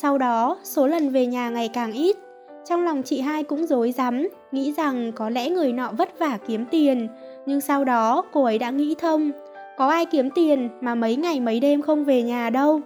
Sau 0.00 0.18
đó, 0.18 0.58
số 0.62 0.86
lần 0.86 1.08
về 1.08 1.26
nhà 1.26 1.50
ngày 1.50 1.68
càng 1.68 1.92
ít. 1.92 2.16
Trong 2.64 2.84
lòng 2.84 3.02
chị 3.02 3.20
hai 3.20 3.42
cũng 3.42 3.66
dối 3.66 3.92
rắm 3.92 4.28
nghĩ 4.52 4.72
rằng 4.72 5.12
có 5.12 5.30
lẽ 5.30 5.50
người 5.50 5.72
nọ 5.72 5.90
vất 5.92 6.18
vả 6.18 6.38
kiếm 6.46 6.64
tiền. 6.70 7.08
Nhưng 7.46 7.60
sau 7.60 7.84
đó, 7.84 8.24
cô 8.32 8.44
ấy 8.44 8.58
đã 8.58 8.70
nghĩ 8.70 8.94
thông, 8.98 9.30
có 9.78 9.88
ai 9.88 10.06
kiếm 10.06 10.30
tiền 10.30 10.68
mà 10.80 10.94
mấy 10.94 11.16
ngày 11.16 11.40
mấy 11.40 11.60
đêm 11.60 11.82
không 11.82 12.04
về 12.04 12.22
nhà 12.22 12.50
đâu. 12.50 12.80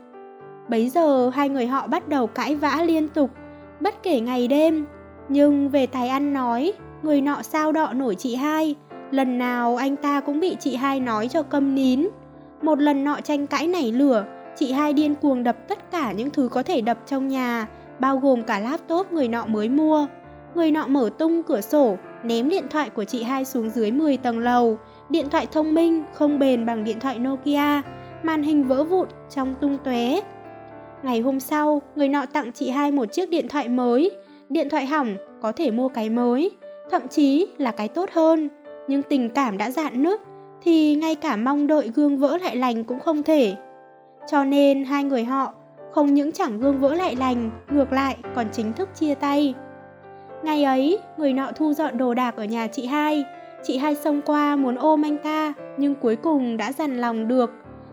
Bấy 0.68 0.88
giờ, 0.88 1.30
hai 1.34 1.48
người 1.48 1.66
họ 1.66 1.86
bắt 1.86 2.08
đầu 2.08 2.26
cãi 2.26 2.54
vã 2.54 2.82
liên 2.86 3.08
tục, 3.08 3.30
bất 3.80 4.02
kể 4.02 4.20
ngày 4.20 4.48
đêm. 4.48 4.86
Nhưng 5.28 5.68
về 5.68 5.86
tài 5.86 6.08
ăn 6.08 6.32
nói, 6.32 6.72
người 7.02 7.20
nọ 7.20 7.42
sao 7.42 7.72
đọ 7.72 7.92
nổi 7.92 8.14
chị 8.14 8.34
hai. 8.34 8.74
Lần 9.10 9.38
nào 9.38 9.76
anh 9.76 9.96
ta 9.96 10.20
cũng 10.20 10.40
bị 10.40 10.56
chị 10.60 10.76
hai 10.76 11.00
nói 11.00 11.28
cho 11.28 11.42
câm 11.42 11.74
nín. 11.74 12.08
Một 12.62 12.80
lần 12.80 13.04
nọ 13.04 13.20
tranh 13.20 13.46
cãi 13.46 13.66
nảy 13.66 13.92
lửa, 13.92 14.24
Chị 14.56 14.72
hai 14.72 14.92
điên 14.92 15.14
cuồng 15.14 15.42
đập 15.42 15.68
tất 15.68 15.90
cả 15.90 16.12
những 16.12 16.30
thứ 16.30 16.48
có 16.48 16.62
thể 16.62 16.80
đập 16.80 16.98
trong 17.06 17.28
nhà, 17.28 17.66
bao 17.98 18.18
gồm 18.18 18.42
cả 18.42 18.58
laptop 18.58 19.12
người 19.12 19.28
nọ 19.28 19.46
mới 19.46 19.68
mua. 19.68 20.06
Người 20.54 20.70
nọ 20.70 20.86
mở 20.86 21.10
tung 21.18 21.42
cửa 21.42 21.60
sổ, 21.60 21.96
ném 22.24 22.48
điện 22.48 22.64
thoại 22.70 22.90
của 22.90 23.04
chị 23.04 23.22
hai 23.22 23.44
xuống 23.44 23.70
dưới 23.70 23.90
10 23.90 24.16
tầng 24.16 24.38
lầu. 24.38 24.78
Điện 25.08 25.30
thoại 25.30 25.46
thông 25.52 25.74
minh 25.74 26.04
không 26.12 26.38
bền 26.38 26.66
bằng 26.66 26.84
điện 26.84 27.00
thoại 27.00 27.18
Nokia, 27.18 27.82
màn 28.22 28.42
hình 28.42 28.64
vỡ 28.64 28.84
vụn 28.84 29.08
trong 29.30 29.54
tung 29.60 29.78
tóe. 29.84 30.20
Ngày 31.02 31.20
hôm 31.20 31.40
sau, 31.40 31.82
người 31.96 32.08
nọ 32.08 32.26
tặng 32.26 32.52
chị 32.52 32.70
hai 32.70 32.92
một 32.92 33.12
chiếc 33.12 33.30
điện 33.30 33.48
thoại 33.48 33.68
mới. 33.68 34.10
Điện 34.48 34.68
thoại 34.68 34.86
hỏng, 34.86 35.16
có 35.42 35.52
thể 35.52 35.70
mua 35.70 35.88
cái 35.88 36.10
mới, 36.10 36.50
thậm 36.90 37.08
chí 37.08 37.46
là 37.58 37.70
cái 37.70 37.88
tốt 37.88 38.10
hơn. 38.12 38.48
Nhưng 38.88 39.02
tình 39.02 39.30
cảm 39.30 39.58
đã 39.58 39.70
dạn 39.70 40.02
nứt, 40.02 40.20
thì 40.62 40.94
ngay 40.94 41.14
cả 41.14 41.36
mong 41.36 41.66
đợi 41.66 41.90
gương 41.94 42.18
vỡ 42.18 42.38
lại 42.38 42.56
lành 42.56 42.84
cũng 42.84 43.00
không 43.00 43.22
thể. 43.22 43.54
Cho 44.26 44.44
nên 44.44 44.84
hai 44.84 45.04
người 45.04 45.24
họ 45.24 45.52
không 45.92 46.14
những 46.14 46.32
chẳng 46.32 46.60
gương 46.60 46.80
vỡ 46.80 46.94
lại 46.94 47.16
lành, 47.16 47.50
ngược 47.70 47.92
lại 47.92 48.16
còn 48.34 48.46
chính 48.52 48.72
thức 48.72 48.88
chia 48.94 49.14
tay. 49.14 49.54
Ngày 50.42 50.64
ấy, 50.64 50.98
người 51.16 51.32
nọ 51.32 51.50
thu 51.56 51.72
dọn 51.72 51.98
đồ 51.98 52.14
đạc 52.14 52.36
ở 52.36 52.44
nhà 52.44 52.66
chị 52.66 52.86
hai. 52.86 53.24
Chị 53.62 53.78
hai 53.78 53.94
xông 53.94 54.20
qua 54.22 54.56
muốn 54.56 54.76
ôm 54.76 55.02
anh 55.02 55.18
ta, 55.18 55.52
nhưng 55.76 55.94
cuối 55.94 56.16
cùng 56.16 56.56
đã 56.56 56.72
dằn 56.72 56.96
lòng 56.96 57.28
được. 57.28 57.50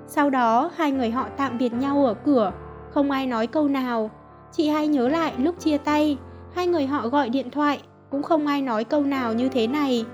Sau 0.07 0.29
đó, 0.29 0.71
hai 0.75 0.91
người 0.91 1.09
họ 1.09 1.27
tạm 1.37 1.57
biệt 1.57 1.73
nhau 1.73 2.05
ở 2.05 2.13
cửa, 2.13 2.51
không 2.89 3.11
ai 3.11 3.27
nói 3.27 3.47
câu 3.47 3.67
nào. 3.67 4.11
Chị 4.51 4.69
hai 4.69 4.87
nhớ 4.87 5.07
lại 5.07 5.33
lúc 5.37 5.59
chia 5.59 5.77
tay, 5.77 6.17
hai 6.53 6.67
người 6.67 6.85
họ 6.85 7.07
gọi 7.07 7.29
điện 7.29 7.51
thoại, 7.51 7.79
cũng 8.09 8.23
không 8.23 8.47
ai 8.47 8.61
nói 8.61 8.83
câu 8.83 9.03
nào 9.03 9.33
như 9.33 9.49
thế 9.49 9.67
này. 9.67 10.05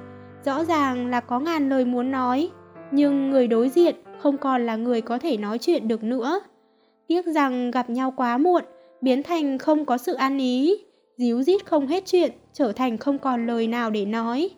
Rõ 0.45 0.63
ràng 0.63 1.07
là 1.07 1.19
có 1.19 1.39
ngàn 1.39 1.69
lời 1.69 1.85
muốn 1.85 2.11
nói, 2.11 2.49
nhưng 2.91 3.29
người 3.29 3.47
đối 3.47 3.69
diện 3.69 3.95
không 4.19 4.37
còn 4.37 4.65
là 4.65 4.75
người 4.75 5.01
có 5.01 5.19
thể 5.19 5.37
nói 5.37 5.57
chuyện 5.57 5.87
được 5.87 6.03
nữa. 6.03 6.39
Tiếc 7.07 7.25
rằng 7.25 7.71
gặp 7.71 7.89
nhau 7.89 8.13
quá 8.17 8.37
muộn, 8.37 8.63
biến 9.01 9.23
thành 9.23 9.57
không 9.57 9.85
có 9.85 9.97
sự 9.97 10.13
an 10.13 10.37
ý, 10.37 10.75
díu 11.17 11.43
dít 11.43 11.65
không 11.65 11.87
hết 11.87 12.05
chuyện, 12.05 12.31
trở 12.53 12.71
thành 12.71 12.97
không 12.97 13.19
còn 13.19 13.47
lời 13.47 13.67
nào 13.67 13.89
để 13.89 14.05
nói. 14.05 14.49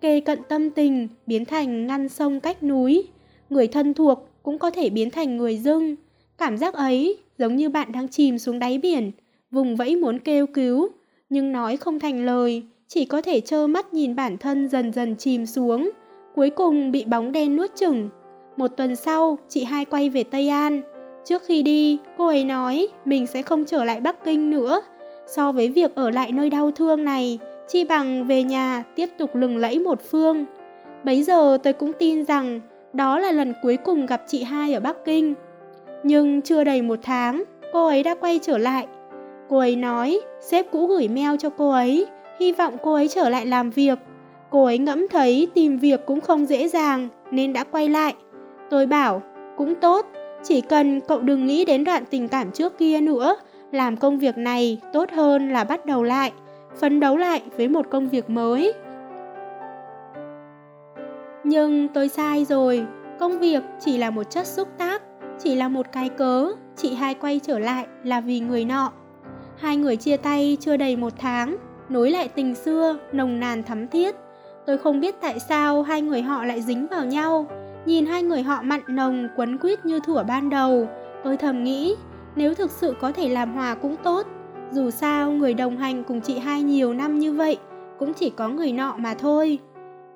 Kề 0.00 0.20
cận 0.20 0.38
tâm 0.48 0.70
tình, 0.70 1.08
biến 1.26 1.44
thành 1.44 1.86
ngăn 1.86 2.08
sông 2.08 2.40
cách 2.40 2.62
núi. 2.62 3.08
Người 3.50 3.66
thân 3.66 3.94
thuộc 3.94 4.28
cũng 4.42 4.58
có 4.58 4.70
thể 4.70 4.90
biến 4.90 5.10
thành 5.10 5.36
người 5.36 5.56
dưng. 5.56 5.96
Cảm 6.38 6.58
giác 6.58 6.74
ấy 6.74 7.18
giống 7.38 7.56
như 7.56 7.68
bạn 7.68 7.92
đang 7.92 8.08
chìm 8.08 8.38
xuống 8.38 8.58
đáy 8.58 8.78
biển, 8.78 9.12
vùng 9.50 9.76
vẫy 9.76 9.96
muốn 9.96 10.18
kêu 10.18 10.46
cứu, 10.46 10.88
nhưng 11.30 11.52
nói 11.52 11.76
không 11.76 12.00
thành 12.00 12.24
lời, 12.24 12.62
chỉ 12.88 13.04
có 13.04 13.22
thể 13.22 13.40
trơ 13.40 13.66
mắt 13.66 13.94
nhìn 13.94 14.16
bản 14.16 14.38
thân 14.38 14.68
dần 14.68 14.92
dần 14.92 15.16
chìm 15.16 15.46
xuống, 15.46 15.90
cuối 16.34 16.50
cùng 16.50 16.90
bị 16.90 17.04
bóng 17.04 17.32
đen 17.32 17.56
nuốt 17.56 17.76
chửng. 17.76 18.08
Một 18.56 18.68
tuần 18.76 18.96
sau, 18.96 19.38
chị 19.48 19.64
hai 19.64 19.84
quay 19.84 20.10
về 20.10 20.24
Tây 20.24 20.48
An. 20.48 20.82
Trước 21.24 21.42
khi 21.46 21.62
đi, 21.62 21.98
cô 22.18 22.26
ấy 22.26 22.44
nói 22.44 22.88
mình 23.04 23.26
sẽ 23.26 23.42
không 23.42 23.64
trở 23.64 23.84
lại 23.84 24.00
Bắc 24.00 24.24
Kinh 24.24 24.50
nữa. 24.50 24.80
So 25.26 25.52
với 25.52 25.68
việc 25.68 25.94
ở 25.94 26.10
lại 26.10 26.32
nơi 26.32 26.50
đau 26.50 26.70
thương 26.70 27.04
này, 27.04 27.38
chi 27.68 27.84
bằng 27.84 28.26
về 28.26 28.42
nhà 28.42 28.84
tiếp 28.96 29.08
tục 29.18 29.30
lừng 29.34 29.56
lẫy 29.56 29.78
một 29.78 30.00
phương. 30.10 30.44
Bấy 31.04 31.22
giờ 31.22 31.58
tôi 31.62 31.72
cũng 31.72 31.92
tin 31.92 32.24
rằng 32.24 32.60
đó 32.92 33.18
là 33.18 33.32
lần 33.32 33.54
cuối 33.62 33.76
cùng 33.76 34.06
gặp 34.06 34.22
chị 34.26 34.42
hai 34.42 34.74
ở 34.74 34.80
Bắc 34.80 35.04
Kinh. 35.04 35.34
Nhưng 36.02 36.42
chưa 36.42 36.64
đầy 36.64 36.82
một 36.82 36.98
tháng, 37.02 37.44
cô 37.72 37.86
ấy 37.86 38.02
đã 38.02 38.14
quay 38.14 38.38
trở 38.42 38.58
lại. 38.58 38.86
Cô 39.48 39.58
ấy 39.58 39.76
nói 39.76 40.20
sếp 40.40 40.70
cũ 40.70 40.86
gửi 40.86 41.08
mail 41.08 41.36
cho 41.38 41.50
cô 41.50 41.70
ấy, 41.70 42.06
hy 42.40 42.52
vọng 42.52 42.76
cô 42.82 42.94
ấy 42.94 43.08
trở 43.08 43.28
lại 43.28 43.46
làm 43.46 43.70
việc. 43.70 43.98
Cô 44.50 44.64
ấy 44.64 44.78
ngẫm 44.78 45.08
thấy 45.08 45.48
tìm 45.54 45.78
việc 45.78 46.06
cũng 46.06 46.20
không 46.20 46.46
dễ 46.46 46.68
dàng 46.68 47.08
nên 47.30 47.52
đã 47.52 47.64
quay 47.64 47.88
lại 47.88 48.14
Tôi 48.72 48.86
bảo, 48.86 49.22
cũng 49.56 49.74
tốt, 49.74 50.06
chỉ 50.42 50.60
cần 50.60 51.00
cậu 51.00 51.20
đừng 51.20 51.46
nghĩ 51.46 51.64
đến 51.64 51.84
đoạn 51.84 52.04
tình 52.10 52.28
cảm 52.28 52.50
trước 52.50 52.78
kia 52.78 53.00
nữa, 53.00 53.36
làm 53.72 53.96
công 53.96 54.18
việc 54.18 54.38
này 54.38 54.80
tốt 54.92 55.10
hơn 55.10 55.52
là 55.52 55.64
bắt 55.64 55.86
đầu 55.86 56.02
lại, 56.02 56.32
phấn 56.80 57.00
đấu 57.00 57.16
lại 57.16 57.42
với 57.56 57.68
một 57.68 57.86
công 57.90 58.08
việc 58.08 58.30
mới. 58.30 58.72
Nhưng 61.44 61.88
tôi 61.88 62.08
sai 62.08 62.44
rồi, 62.44 62.86
công 63.20 63.38
việc 63.38 63.62
chỉ 63.80 63.98
là 63.98 64.10
một 64.10 64.30
chất 64.30 64.46
xúc 64.46 64.68
tác, 64.78 65.02
chỉ 65.38 65.54
là 65.54 65.68
một 65.68 65.86
cái 65.92 66.08
cớ, 66.08 66.52
chị 66.76 66.94
hai 66.94 67.14
quay 67.14 67.40
trở 67.42 67.58
lại 67.58 67.86
là 68.04 68.20
vì 68.20 68.40
người 68.40 68.64
nọ. 68.64 68.92
Hai 69.56 69.76
người 69.76 69.96
chia 69.96 70.16
tay 70.16 70.56
chưa 70.60 70.76
đầy 70.76 70.96
một 70.96 71.12
tháng, 71.18 71.56
nối 71.88 72.10
lại 72.10 72.28
tình 72.28 72.54
xưa, 72.54 72.96
nồng 73.12 73.40
nàn 73.40 73.62
thắm 73.62 73.88
thiết. 73.88 74.14
Tôi 74.66 74.78
không 74.78 75.00
biết 75.00 75.14
tại 75.20 75.38
sao 75.38 75.82
hai 75.82 76.02
người 76.02 76.22
họ 76.22 76.44
lại 76.44 76.62
dính 76.62 76.86
vào 76.86 77.04
nhau. 77.04 77.46
Nhìn 77.86 78.06
hai 78.06 78.22
người 78.22 78.42
họ 78.42 78.62
mặn 78.62 78.80
nồng, 78.88 79.28
quấn 79.36 79.58
quýt 79.58 79.86
như 79.86 80.00
thủa 80.00 80.22
ban 80.22 80.50
đầu, 80.50 80.88
tôi 81.24 81.36
thầm 81.36 81.64
nghĩ, 81.64 81.94
nếu 82.36 82.54
thực 82.54 82.70
sự 82.70 82.94
có 83.00 83.12
thể 83.12 83.28
làm 83.28 83.54
hòa 83.54 83.74
cũng 83.74 83.96
tốt. 84.02 84.26
Dù 84.70 84.90
sao, 84.90 85.32
người 85.32 85.54
đồng 85.54 85.76
hành 85.76 86.04
cùng 86.04 86.20
chị 86.20 86.38
hai 86.38 86.62
nhiều 86.62 86.94
năm 86.94 87.18
như 87.18 87.32
vậy, 87.32 87.56
cũng 87.98 88.14
chỉ 88.14 88.30
có 88.30 88.48
người 88.48 88.72
nọ 88.72 88.94
mà 88.98 89.14
thôi. 89.14 89.58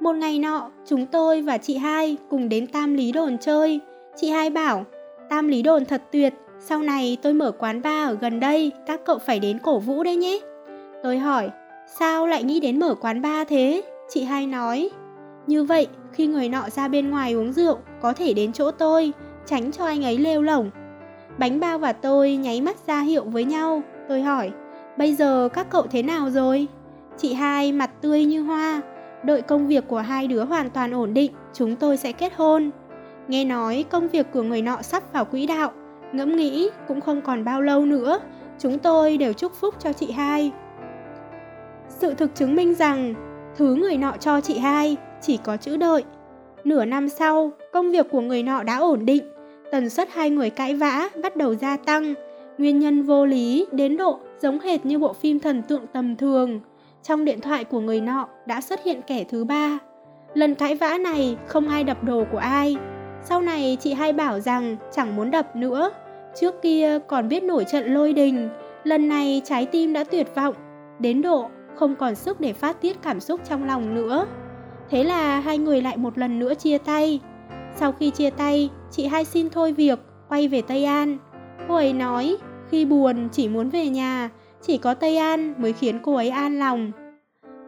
Một 0.01 0.13
ngày 0.13 0.39
nọ, 0.39 0.71
chúng 0.87 1.07
tôi 1.07 1.43
và 1.43 1.59
chị 1.59 1.77
hai 1.77 2.17
cùng 2.31 2.49
đến 2.49 2.67
Tam 2.67 2.95
Lý 2.95 3.13
Đồn 3.13 3.39
chơi. 3.39 3.81
Chị 4.17 4.31
hai 4.31 4.51
bảo, 4.51 4.85
Tam 5.29 5.49
Lý 5.49 5.63
Đồn 5.63 5.85
thật 5.85 6.03
tuyệt, 6.13 6.35
sau 6.61 6.83
này 6.83 7.17
tôi 7.23 7.33
mở 7.35 7.51
quán 7.51 7.83
bar 7.83 8.09
ở 8.09 8.15
gần 8.21 8.41
đây, 8.41 8.73
các 8.87 9.01
cậu 9.05 9.19
phải 9.19 9.41
đến 9.41 9.59
cổ 9.59 9.79
vũ 9.79 10.03
đấy 10.03 10.17
nhé. 10.17 10.39
Tôi 11.03 11.19
hỏi, 11.19 11.51
sao 11.87 12.27
lại 12.27 12.43
nghĩ 12.43 12.61
đến 12.61 12.81
mở 12.81 12.95
quán 12.95 13.23
bar 13.23 13.49
thế? 13.49 13.83
Chị 14.09 14.25
hai 14.25 14.47
nói, 14.47 14.91
như 15.47 15.65
vậy 15.65 15.87
khi 16.17 16.27
người 16.27 16.49
nọ 16.49 16.71
ra 16.71 16.89
bên 16.89 17.11
ngoài 17.11 17.33
uống 17.33 17.53
rượu 17.53 17.79
có 18.01 18.13
thể 18.13 18.35
đến 18.35 18.53
chỗ 18.53 18.71
tôi, 18.71 19.13
tránh 19.47 19.73
cho 19.73 19.85
anh 19.85 20.05
ấy 20.05 20.19
lêu 20.19 20.43
lỏng. 20.43 20.71
Bánh 21.39 21.61
bao 21.61 21.79
và 21.79 21.93
tôi 21.93 22.37
nháy 22.37 22.61
mắt 22.61 22.77
ra 22.87 23.01
hiệu 23.01 23.25
với 23.25 23.45
nhau. 23.45 23.83
Tôi 24.09 24.23
hỏi, 24.23 24.51
bây 24.99 25.15
giờ 25.15 25.49
các 25.53 25.71
cậu 25.71 25.87
thế 25.91 26.03
nào 26.03 26.31
rồi? 26.31 26.67
Chị 27.19 27.33
hai 27.33 27.73
mặt 27.73 27.91
tươi 28.01 28.25
như 28.25 28.43
hoa, 28.43 28.81
đợi 29.23 29.43
công 29.43 29.67
việc 29.67 29.89
của 29.89 29.99
hai 29.99 30.27
đứa 30.27 30.45
hoàn 30.45 30.71
toàn 30.71 30.95
ổn 30.95 31.15
định, 31.15 31.33
chúng 31.53 31.77
tôi 31.77 31.97
sẽ 31.97 32.13
kết 32.13 32.33
hôn. 32.37 32.71
Nghe 33.29 33.45
nói 33.45 33.85
công 33.91 34.09
việc 34.09 34.27
của 34.33 34.43
người 34.43 34.63
nọ 34.63 34.83
sắp 34.83 35.03
vào 35.13 35.25
quỹ 35.25 35.47
đạo, 35.47 35.73
ngẫm 36.13 36.37
nghĩ 36.37 36.71
cũng 36.89 37.01
không 37.01 37.21
còn 37.23 37.45
bao 37.45 37.63
lâu 37.63 37.85
nữa, 37.85 38.19
chúng 38.59 38.79
tôi 38.79 39.17
đều 39.17 39.33
chúc 39.33 39.53
phúc 39.55 39.75
cho 39.79 39.93
chị 39.93 40.11
hai. 40.11 40.53
Sự 41.89 42.15
thực 42.15 42.35
chứng 42.35 42.57
minh 42.57 42.75
rằng 42.75 43.15
thứ 43.57 43.75
người 43.75 43.97
nọ 43.97 44.13
cho 44.21 44.41
chị 44.41 44.59
hai 44.59 44.97
chỉ 45.21 45.37
có 45.37 45.57
chữ 45.57 45.77
đợi. 45.77 46.05
Nửa 46.65 46.85
năm 46.85 47.09
sau, 47.09 47.53
công 47.73 47.91
việc 47.91 48.07
của 48.11 48.21
người 48.21 48.43
nọ 48.43 48.63
đã 48.63 48.77
ổn 48.77 49.07
định, 49.07 49.25
tần 49.73 49.91
suất 49.91 50.09
hai 50.13 50.31
người 50.31 50.51
cãi 50.51 50.75
vã 50.75 51.09
bắt 51.23 51.37
đầu 51.37 51.55
gia 51.55 51.77
tăng, 51.77 52.15
nguyên 52.59 52.79
nhân 52.79 53.03
vô 53.03 53.27
lý 53.27 53.67
đến 53.73 53.97
độ 53.97 54.19
giống 54.41 54.61
hệt 54.61 54.87
như 54.87 54.99
bộ 54.99 55.13
phim 55.13 55.41
thần 55.41 55.63
tượng 55.63 55.87
tầm 55.93 56.17
thường. 56.17 56.61
Trong 57.03 57.25
điện 57.25 57.41
thoại 57.41 57.65
của 57.65 57.81
người 57.81 58.01
nọ 58.01 58.29
đã 58.47 58.61
xuất 58.61 58.85
hiện 58.85 59.01
kẻ 59.07 59.25
thứ 59.25 59.45
ba. 59.45 59.79
Lần 60.35 60.55
cãi 60.55 60.75
vã 60.75 60.99
này 60.99 61.37
không 61.47 61.69
ai 61.69 61.85
đập 61.85 62.05
đồ 62.05 62.25
của 62.33 62.39
ai. 62.39 62.77
Sau 63.25 63.41
này 63.41 63.77
chị 63.81 63.93
hay 63.93 64.13
bảo 64.13 64.41
rằng 64.41 64.77
chẳng 64.93 65.17
muốn 65.17 65.31
đập 65.31 65.57
nữa. 65.57 65.91
Trước 66.41 66.63
kia 66.63 66.99
còn 67.07 67.29
biết 67.29 67.43
nổi 67.43 67.65
trận 67.65 67.95
lôi 67.95 68.13
đình, 68.13 68.49
lần 68.85 69.09
này 69.09 69.43
trái 69.45 69.67
tim 69.67 69.93
đã 69.93 70.05
tuyệt 70.05 70.35
vọng, 70.35 70.55
đến 70.99 71.23
độ 71.23 71.49
không 71.75 71.95
còn 71.95 72.15
sức 72.15 72.41
để 72.41 72.53
phát 72.53 72.81
tiết 72.81 73.03
cảm 73.03 73.21
xúc 73.21 73.41
trong 73.49 73.67
lòng 73.67 73.95
nữa. 73.95 74.27
Thế 74.91 75.05
là 75.05 75.41
hai 75.41 75.59
người 75.59 75.83
lại 75.83 75.97
một 75.97 76.19
lần 76.19 76.39
nữa 76.39 76.55
chia 76.55 76.79
tay. 76.79 77.21
Sau 77.77 77.93
khi 77.93 78.11
chia 78.11 78.31
tay, 78.31 78.71
chị 78.91 79.07
hai 79.07 79.25
xin 79.25 79.51
thôi 79.51 79.73
việc, 79.73 79.99
quay 80.29 80.49
về 80.49 80.63
Tây 80.63 80.85
An. 80.85 81.19
Cô 81.69 81.75
ấy 81.75 81.93
nói, 81.93 82.37
khi 82.71 82.85
buồn 82.85 83.29
chỉ 83.33 83.49
muốn 83.49 83.71
về 83.71 83.89
nhà, 83.89 84.31
chỉ 84.63 84.79
có 84.79 84.95
Tây 84.95 85.17
An 85.17 85.55
mới 85.59 85.73
khiến 85.73 85.99
cô 86.03 86.15
ấy 86.15 86.29
an 86.29 86.59
lòng. 86.59 86.93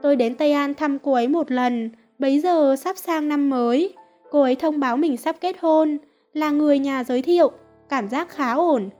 Tôi 0.02 0.16
đến 0.16 0.34
Tây 0.34 0.52
An 0.52 0.74
thăm 0.74 0.98
cô 0.98 1.12
ấy 1.12 1.28
một 1.28 1.50
lần, 1.50 1.90
bấy 2.18 2.40
giờ 2.40 2.76
sắp 2.76 2.96
sang 2.96 3.28
năm 3.28 3.50
mới. 3.50 3.94
Cô 4.30 4.42
ấy 4.42 4.54
thông 4.54 4.80
báo 4.80 4.96
mình 4.96 5.16
sắp 5.16 5.36
kết 5.40 5.56
hôn, 5.60 5.98
là 6.32 6.50
người 6.50 6.78
nhà 6.78 7.04
giới 7.04 7.22
thiệu, 7.22 7.50
cảm 7.88 8.08
giác 8.08 8.28
khá 8.28 8.52
ổn. 8.52 8.90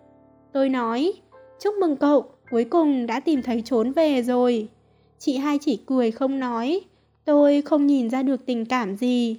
Tôi 0.53 0.69
nói, 0.69 1.13
chúc 1.61 1.75
mừng 1.75 1.97
cậu, 1.97 2.25
cuối 2.51 2.65
cùng 2.65 3.07
đã 3.07 3.21
tìm 3.21 3.43
thấy 3.43 3.63
trốn 3.65 3.93
về 3.93 4.23
rồi. 4.23 4.69
Chị 5.19 5.37
hai 5.37 5.59
chỉ 5.59 5.81
cười 5.87 6.11
không 6.11 6.41
nói, 6.41 6.81
tôi 7.29 7.63
không 7.63 7.87
nhìn 7.87 8.11
ra 8.11 8.23
được 8.23 8.47
tình 8.47 8.65
cảm 8.65 8.97
gì. 8.97 9.37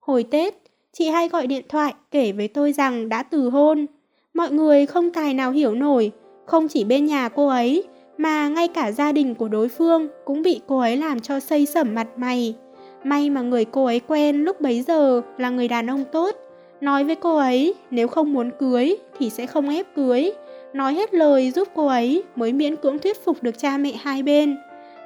Hồi 0.00 0.24
Tết, 0.30 0.54
chị 0.92 1.08
hay 1.08 1.28
gọi 1.28 1.46
điện 1.46 1.64
thoại 1.68 1.94
kể 2.10 2.32
với 2.32 2.48
tôi 2.48 2.72
rằng 2.72 3.08
đã 3.08 3.22
từ 3.22 3.50
hôn. 3.50 3.86
Mọi 4.34 4.50
người 4.50 4.86
không 4.86 5.10
tài 5.10 5.34
nào 5.34 5.50
hiểu 5.50 5.74
nổi, 5.74 6.12
không 6.46 6.68
chỉ 6.68 6.84
bên 6.84 7.06
nhà 7.06 7.28
cô 7.28 7.48
ấy, 7.48 7.84
mà 8.18 8.48
ngay 8.48 8.68
cả 8.68 8.92
gia 8.92 9.12
đình 9.12 9.34
của 9.34 9.48
đối 9.48 9.68
phương 9.68 10.08
cũng 10.24 10.42
bị 10.42 10.60
cô 10.66 10.78
ấy 10.78 10.96
làm 10.96 11.20
cho 11.20 11.40
xây 11.40 11.66
sẩm 11.66 11.94
mặt 11.94 12.08
mày. 12.16 12.54
May 13.04 13.30
mà 13.30 13.42
người 13.42 13.64
cô 13.64 13.84
ấy 13.84 14.00
quen 14.00 14.36
lúc 14.36 14.60
bấy 14.60 14.82
giờ 14.82 15.22
là 15.38 15.50
người 15.50 15.68
đàn 15.68 15.90
ông 15.90 16.04
tốt. 16.12 16.36
Nói 16.80 17.04
với 17.04 17.14
cô 17.14 17.36
ấy 17.36 17.74
nếu 17.90 18.08
không 18.08 18.32
muốn 18.32 18.50
cưới 18.58 18.96
thì 19.18 19.30
sẽ 19.30 19.46
không 19.46 19.68
ép 19.68 19.86
cưới. 19.94 20.32
Nói 20.72 20.94
hết 20.94 21.14
lời 21.14 21.50
giúp 21.50 21.68
cô 21.74 21.86
ấy 21.86 22.22
mới 22.36 22.52
miễn 22.52 22.76
cưỡng 22.76 22.98
thuyết 22.98 23.24
phục 23.24 23.42
được 23.42 23.58
cha 23.58 23.78
mẹ 23.78 23.92
hai 23.92 24.22
bên. 24.22 24.56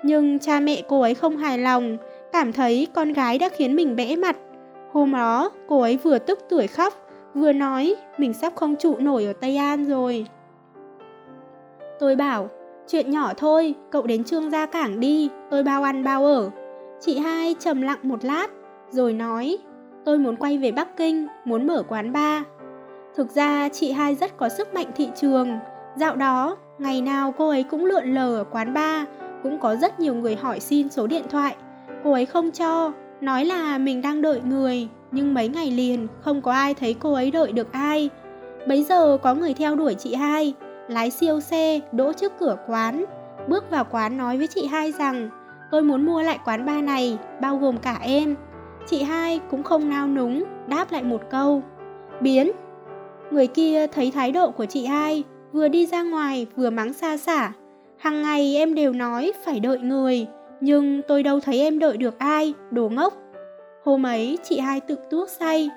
Nhưng 0.06 0.38
cha 0.38 0.60
mẹ 0.60 0.82
cô 0.88 1.00
ấy 1.00 1.14
không 1.14 1.36
hài 1.36 1.58
lòng, 1.58 1.96
cảm 2.34 2.52
thấy 2.52 2.86
con 2.94 3.12
gái 3.12 3.38
đã 3.38 3.48
khiến 3.48 3.76
mình 3.76 3.96
bẽ 3.96 4.16
mặt. 4.16 4.36
Hôm 4.92 5.12
đó, 5.12 5.50
cô 5.68 5.80
ấy 5.80 5.96
vừa 5.96 6.18
tức 6.18 6.38
tuổi 6.48 6.66
khóc, 6.66 6.94
vừa 7.34 7.52
nói 7.52 7.94
mình 8.18 8.32
sắp 8.32 8.52
không 8.56 8.76
trụ 8.76 8.96
nổi 8.98 9.24
ở 9.24 9.32
Tây 9.32 9.56
An 9.56 9.84
rồi. 9.84 10.26
Tôi 12.00 12.16
bảo, 12.16 12.48
chuyện 12.88 13.10
nhỏ 13.10 13.32
thôi, 13.36 13.74
cậu 13.90 14.02
đến 14.02 14.24
Trương 14.24 14.50
Gia 14.50 14.66
Cảng 14.66 15.00
đi, 15.00 15.30
tôi 15.50 15.62
bao 15.62 15.82
ăn 15.82 16.04
bao 16.04 16.26
ở. 16.26 16.50
Chị 17.00 17.18
hai 17.18 17.54
trầm 17.58 17.82
lặng 17.82 17.98
một 18.02 18.24
lát, 18.24 18.46
rồi 18.90 19.12
nói, 19.12 19.58
tôi 20.04 20.18
muốn 20.18 20.36
quay 20.36 20.58
về 20.58 20.72
Bắc 20.72 20.96
Kinh, 20.96 21.26
muốn 21.44 21.66
mở 21.66 21.82
quán 21.88 22.12
bar. 22.12 22.42
Thực 23.16 23.30
ra 23.30 23.68
chị 23.68 23.92
hai 23.92 24.14
rất 24.14 24.36
có 24.36 24.48
sức 24.48 24.74
mạnh 24.74 24.86
thị 24.96 25.08
trường, 25.16 25.48
dạo 25.96 26.16
đó, 26.16 26.56
ngày 26.78 27.00
nào 27.00 27.34
cô 27.38 27.48
ấy 27.48 27.62
cũng 27.62 27.84
lượn 27.84 28.14
lờ 28.14 28.36
ở 28.36 28.44
quán 28.44 28.74
bar, 28.74 29.06
cũng 29.42 29.58
có 29.58 29.76
rất 29.76 30.00
nhiều 30.00 30.14
người 30.14 30.36
hỏi 30.36 30.60
xin 30.60 30.90
số 30.90 31.06
điện 31.06 31.24
thoại. 31.30 31.56
Cô 32.04 32.12
ấy 32.12 32.26
không 32.26 32.50
cho, 32.50 32.92
nói 33.20 33.44
là 33.44 33.78
mình 33.78 34.02
đang 34.02 34.22
đợi 34.22 34.40
người, 34.44 34.88
nhưng 35.10 35.34
mấy 35.34 35.48
ngày 35.48 35.70
liền 35.70 36.06
không 36.20 36.42
có 36.42 36.52
ai 36.52 36.74
thấy 36.74 36.94
cô 36.94 37.12
ấy 37.12 37.30
đợi 37.30 37.52
được 37.52 37.72
ai. 37.72 38.10
Bấy 38.68 38.82
giờ 38.82 39.18
có 39.22 39.34
người 39.34 39.54
theo 39.54 39.76
đuổi 39.76 39.94
chị 39.94 40.14
hai, 40.14 40.54
lái 40.88 41.10
siêu 41.10 41.40
xe 41.40 41.80
đỗ 41.92 42.12
trước 42.12 42.32
cửa 42.38 42.56
quán. 42.68 43.04
Bước 43.48 43.70
vào 43.70 43.84
quán 43.90 44.16
nói 44.16 44.38
với 44.38 44.46
chị 44.46 44.66
hai 44.66 44.92
rằng 44.92 45.30
tôi 45.70 45.82
muốn 45.82 46.06
mua 46.06 46.22
lại 46.22 46.38
quán 46.44 46.66
ba 46.66 46.80
này, 46.80 47.18
bao 47.40 47.56
gồm 47.56 47.78
cả 47.78 47.98
em. 48.02 48.36
Chị 48.86 49.02
hai 49.02 49.40
cũng 49.50 49.62
không 49.62 49.90
nao 49.90 50.08
núng, 50.08 50.44
đáp 50.68 50.92
lại 50.92 51.02
một 51.02 51.22
câu. 51.30 51.62
Biến. 52.20 52.50
Người 53.30 53.46
kia 53.46 53.86
thấy 53.86 54.10
thái 54.10 54.32
độ 54.32 54.50
của 54.50 54.64
chị 54.64 54.86
hai, 54.86 55.22
vừa 55.52 55.68
đi 55.68 55.86
ra 55.86 56.02
ngoài 56.02 56.46
vừa 56.56 56.70
mắng 56.70 56.92
xa 56.92 57.16
xả. 57.16 57.52
Hằng 57.98 58.22
ngày 58.22 58.56
em 58.56 58.74
đều 58.74 58.92
nói 58.92 59.32
phải 59.44 59.60
đợi 59.60 59.78
người, 59.78 60.26
nhưng 60.60 61.02
tôi 61.08 61.22
đâu 61.22 61.40
thấy 61.40 61.60
em 61.60 61.78
đợi 61.78 61.96
được 61.96 62.18
ai, 62.18 62.54
đồ 62.70 62.88
ngốc. 62.88 63.14
Hôm 63.84 64.06
ấy 64.06 64.38
chị 64.42 64.58
hai 64.58 64.80
tự 64.80 64.96
tuốc 65.10 65.28
say. 65.28 65.70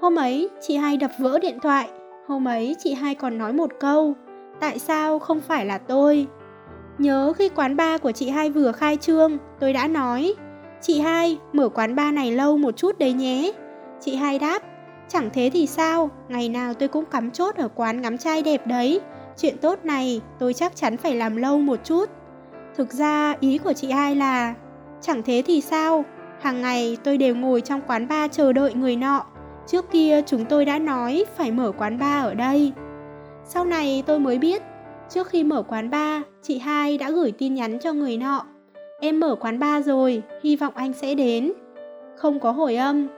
Hôm 0.00 0.16
ấy 0.16 0.48
chị 0.60 0.76
hai 0.76 0.96
đập 0.96 1.10
vỡ 1.18 1.38
điện 1.38 1.58
thoại. 1.62 1.88
Hôm 2.26 2.48
ấy 2.48 2.76
chị 2.78 2.94
hai 2.94 3.14
còn 3.14 3.38
nói 3.38 3.52
một 3.52 3.70
câu, 3.80 4.14
tại 4.60 4.78
sao 4.78 5.18
không 5.18 5.40
phải 5.40 5.66
là 5.66 5.78
tôi? 5.78 6.26
Nhớ 6.98 7.32
khi 7.32 7.48
quán 7.48 7.76
bar 7.76 8.00
của 8.00 8.12
chị 8.12 8.28
hai 8.28 8.50
vừa 8.50 8.72
khai 8.72 8.96
trương, 8.96 9.38
tôi 9.60 9.72
đã 9.72 9.88
nói, 9.88 10.34
chị 10.80 11.00
hai 11.00 11.38
mở 11.52 11.68
quán 11.68 11.96
bar 11.96 12.14
này 12.14 12.32
lâu 12.32 12.56
một 12.56 12.76
chút 12.76 12.98
đấy 12.98 13.12
nhé. 13.12 13.52
Chị 14.00 14.16
hai 14.16 14.38
đáp, 14.38 14.62
chẳng 15.08 15.30
thế 15.32 15.50
thì 15.52 15.66
sao, 15.66 16.10
ngày 16.28 16.48
nào 16.48 16.74
tôi 16.74 16.88
cũng 16.88 17.04
cắm 17.04 17.30
chốt 17.30 17.56
ở 17.56 17.68
quán 17.74 18.00
ngắm 18.00 18.18
trai 18.18 18.42
đẹp 18.42 18.66
đấy. 18.66 19.00
Chuyện 19.36 19.56
tốt 19.58 19.78
này 19.84 20.20
tôi 20.38 20.54
chắc 20.54 20.76
chắn 20.76 20.96
phải 20.96 21.14
làm 21.14 21.36
lâu 21.36 21.58
một 21.58 21.80
chút. 21.84 22.10
Thực 22.76 22.92
ra 22.92 23.36
ý 23.40 23.58
của 23.58 23.72
chị 23.72 23.90
hai 23.90 24.16
là, 24.16 24.54
chẳng 25.00 25.22
thế 25.22 25.42
thì 25.46 25.60
sao, 25.60 26.04
hàng 26.40 26.62
ngày 26.62 26.96
tôi 27.04 27.18
đều 27.18 27.34
ngồi 27.34 27.60
trong 27.60 27.80
quán 27.86 28.08
bar 28.08 28.30
chờ 28.30 28.52
đợi 28.52 28.74
người 28.74 28.96
nọ. 28.96 29.24
Trước 29.66 29.90
kia 29.90 30.22
chúng 30.26 30.44
tôi 30.44 30.64
đã 30.64 30.78
nói 30.78 31.24
phải 31.36 31.50
mở 31.50 31.72
quán 31.78 31.98
bar 31.98 32.24
ở 32.24 32.34
đây. 32.34 32.72
Sau 33.44 33.64
này 33.64 34.02
tôi 34.06 34.18
mới 34.18 34.38
biết, 34.38 34.62
trước 35.08 35.28
khi 35.28 35.44
mở 35.44 35.62
quán 35.62 35.90
bar, 35.90 36.22
chị 36.42 36.58
hai 36.58 36.98
đã 36.98 37.10
gửi 37.10 37.32
tin 37.32 37.54
nhắn 37.54 37.78
cho 37.78 37.92
người 37.92 38.16
nọ. 38.16 38.44
Em 39.00 39.20
mở 39.20 39.34
quán 39.40 39.58
bar 39.58 39.86
rồi, 39.86 40.22
hy 40.42 40.56
vọng 40.56 40.72
anh 40.76 40.92
sẽ 40.92 41.14
đến. 41.14 41.52
Không 42.16 42.40
có 42.40 42.50
hồi 42.50 42.76
âm. 42.76 43.08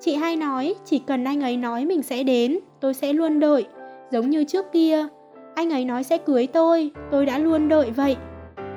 Chị 0.00 0.14
hai 0.14 0.36
nói 0.36 0.74
chỉ 0.84 0.98
cần 0.98 1.24
anh 1.24 1.40
ấy 1.40 1.56
nói 1.56 1.84
mình 1.84 2.02
sẽ 2.02 2.22
đến, 2.22 2.58
tôi 2.80 2.94
sẽ 2.94 3.12
luôn 3.12 3.40
đợi. 3.40 3.66
Giống 4.10 4.30
như 4.30 4.44
trước 4.44 4.72
kia, 4.72 5.06
anh 5.54 5.70
ấy 5.70 5.84
nói 5.84 6.04
sẽ 6.04 6.18
cưới 6.18 6.46
tôi, 6.46 6.90
tôi 7.10 7.26
đã 7.26 7.38
luôn 7.38 7.68
đợi 7.68 7.90
vậy. 7.90 8.16